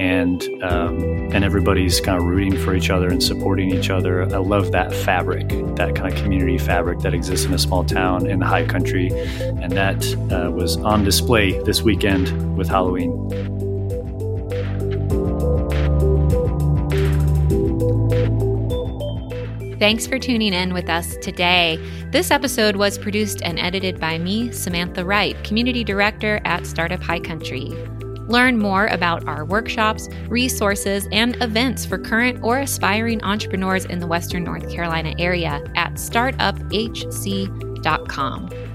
and 0.00 0.42
um, 0.62 0.98
and 1.32 1.44
everybody's 1.44 2.00
kind 2.00 2.18
of 2.18 2.24
rooting 2.24 2.56
for 2.56 2.74
each 2.74 2.88
other 2.88 3.08
and 3.08 3.22
supporting 3.22 3.70
each 3.70 3.90
other. 3.90 4.22
I 4.22 4.38
love 4.38 4.72
that 4.72 4.94
fabric, 4.94 5.48
that 5.76 5.94
kind 5.94 6.10
of 6.10 6.18
community 6.18 6.56
fabric 6.56 7.00
that 7.00 7.12
exists 7.12 7.44
in 7.44 7.52
a 7.52 7.58
small 7.58 7.84
town 7.84 8.26
in 8.26 8.38
the 8.38 8.46
high 8.46 8.64
country, 8.64 9.10
and 9.40 9.72
that 9.72 10.02
uh, 10.32 10.50
was 10.50 10.78
on 10.78 11.04
display 11.04 11.62
this 11.64 11.82
weekend 11.82 12.56
with 12.56 12.66
Halloween. 12.66 13.28
Thanks 19.78 20.06
for 20.06 20.18
tuning 20.18 20.54
in 20.54 20.72
with 20.72 20.88
us 20.88 21.16
today. 21.18 21.78
This 22.10 22.30
episode 22.30 22.76
was 22.76 22.98
produced 22.98 23.42
and 23.42 23.58
edited 23.58 24.00
by 24.00 24.18
me, 24.18 24.50
Samantha 24.50 25.04
Wright, 25.04 25.42
Community 25.44 25.84
Director 25.84 26.40
at 26.44 26.66
Startup 26.66 27.02
High 27.02 27.20
Country. 27.20 27.72
Learn 28.30 28.58
more 28.58 28.86
about 28.86 29.26
our 29.26 29.44
workshops, 29.44 30.08
resources, 30.28 31.08
and 31.10 31.34
events 31.42 31.84
for 31.84 31.98
current 31.98 32.44
or 32.44 32.60
aspiring 32.60 33.20
entrepreneurs 33.24 33.86
in 33.86 33.98
the 33.98 34.06
Western 34.06 34.44
North 34.44 34.70
Carolina 34.70 35.16
area 35.18 35.60
at 35.74 35.94
startuphc.com. 35.94 38.69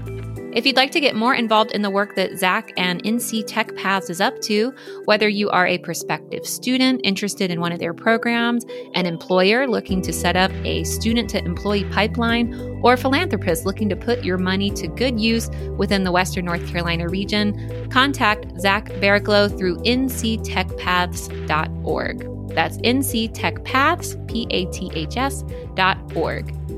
If 0.56 0.64
you'd 0.64 0.76
like 0.76 0.92
to 0.92 1.00
get 1.00 1.14
more 1.14 1.34
involved 1.34 1.72
in 1.72 1.82
the 1.82 1.90
work 1.90 2.14
that 2.14 2.38
Zach 2.38 2.72
and 2.78 3.04
NC 3.04 3.44
Tech 3.46 3.76
Paths 3.76 4.08
is 4.08 4.22
up 4.22 4.40
to, 4.40 4.72
whether 5.04 5.28
you 5.28 5.50
are 5.50 5.66
a 5.66 5.76
prospective 5.76 6.46
student 6.46 7.02
interested 7.04 7.50
in 7.50 7.60
one 7.60 7.72
of 7.72 7.78
their 7.78 7.92
programs, 7.92 8.64
an 8.94 9.04
employer 9.04 9.68
looking 9.68 10.00
to 10.00 10.14
set 10.14 10.34
up 10.34 10.50
a 10.64 10.82
student 10.84 11.28
to 11.28 11.44
employee 11.44 11.84
pipeline, 11.90 12.54
or 12.82 12.94
a 12.94 12.96
philanthropist 12.96 13.66
looking 13.66 13.90
to 13.90 13.96
put 13.96 14.24
your 14.24 14.38
money 14.38 14.70
to 14.70 14.88
good 14.88 15.20
use 15.20 15.50
within 15.76 16.04
the 16.04 16.12
Western 16.12 16.46
North 16.46 16.66
Carolina 16.66 17.06
region, 17.06 17.90
contact 17.90 18.58
Zach 18.58 18.86
Barricklow 18.86 19.58
through 19.58 19.76
nctechpaths.org. 19.80 22.54
That's 22.54 22.78
nctechpaths, 22.78 24.26
P-A-T-H-S 24.26 25.44
dot 25.74 25.98
org. 26.16 26.75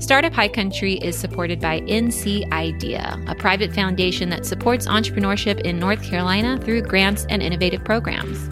Startup 0.00 0.32
High 0.32 0.48
Country 0.48 0.94
is 0.94 1.18
supported 1.18 1.60
by 1.60 1.80
NC 1.80 2.50
IDEA, 2.52 3.20
a 3.26 3.34
private 3.34 3.74
foundation 3.74 4.28
that 4.30 4.46
supports 4.46 4.86
entrepreneurship 4.86 5.60
in 5.62 5.78
North 5.78 6.02
Carolina 6.04 6.56
through 6.58 6.82
grants 6.82 7.26
and 7.28 7.42
innovative 7.42 7.84
programs. 7.84 8.48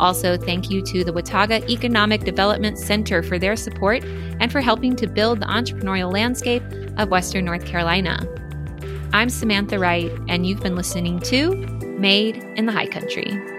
Also, 0.00 0.36
thank 0.36 0.70
you 0.70 0.82
to 0.82 1.04
the 1.04 1.12
Watauga 1.12 1.64
Economic 1.70 2.24
Development 2.24 2.76
Center 2.76 3.22
for 3.22 3.38
their 3.38 3.54
support 3.54 4.02
and 4.40 4.50
for 4.50 4.60
helping 4.60 4.96
to 4.96 5.06
build 5.06 5.40
the 5.40 5.46
entrepreneurial 5.46 6.12
landscape 6.12 6.64
of 6.96 7.10
Western 7.10 7.44
North 7.44 7.64
Carolina. 7.64 8.26
I'm 9.12 9.28
Samantha 9.28 9.78
Wright, 9.78 10.10
and 10.28 10.46
you've 10.46 10.60
been 10.60 10.76
listening 10.76 11.20
to 11.20 11.54
Made 11.98 12.36
in 12.56 12.66
the 12.66 12.72
High 12.72 12.88
Country. 12.88 13.57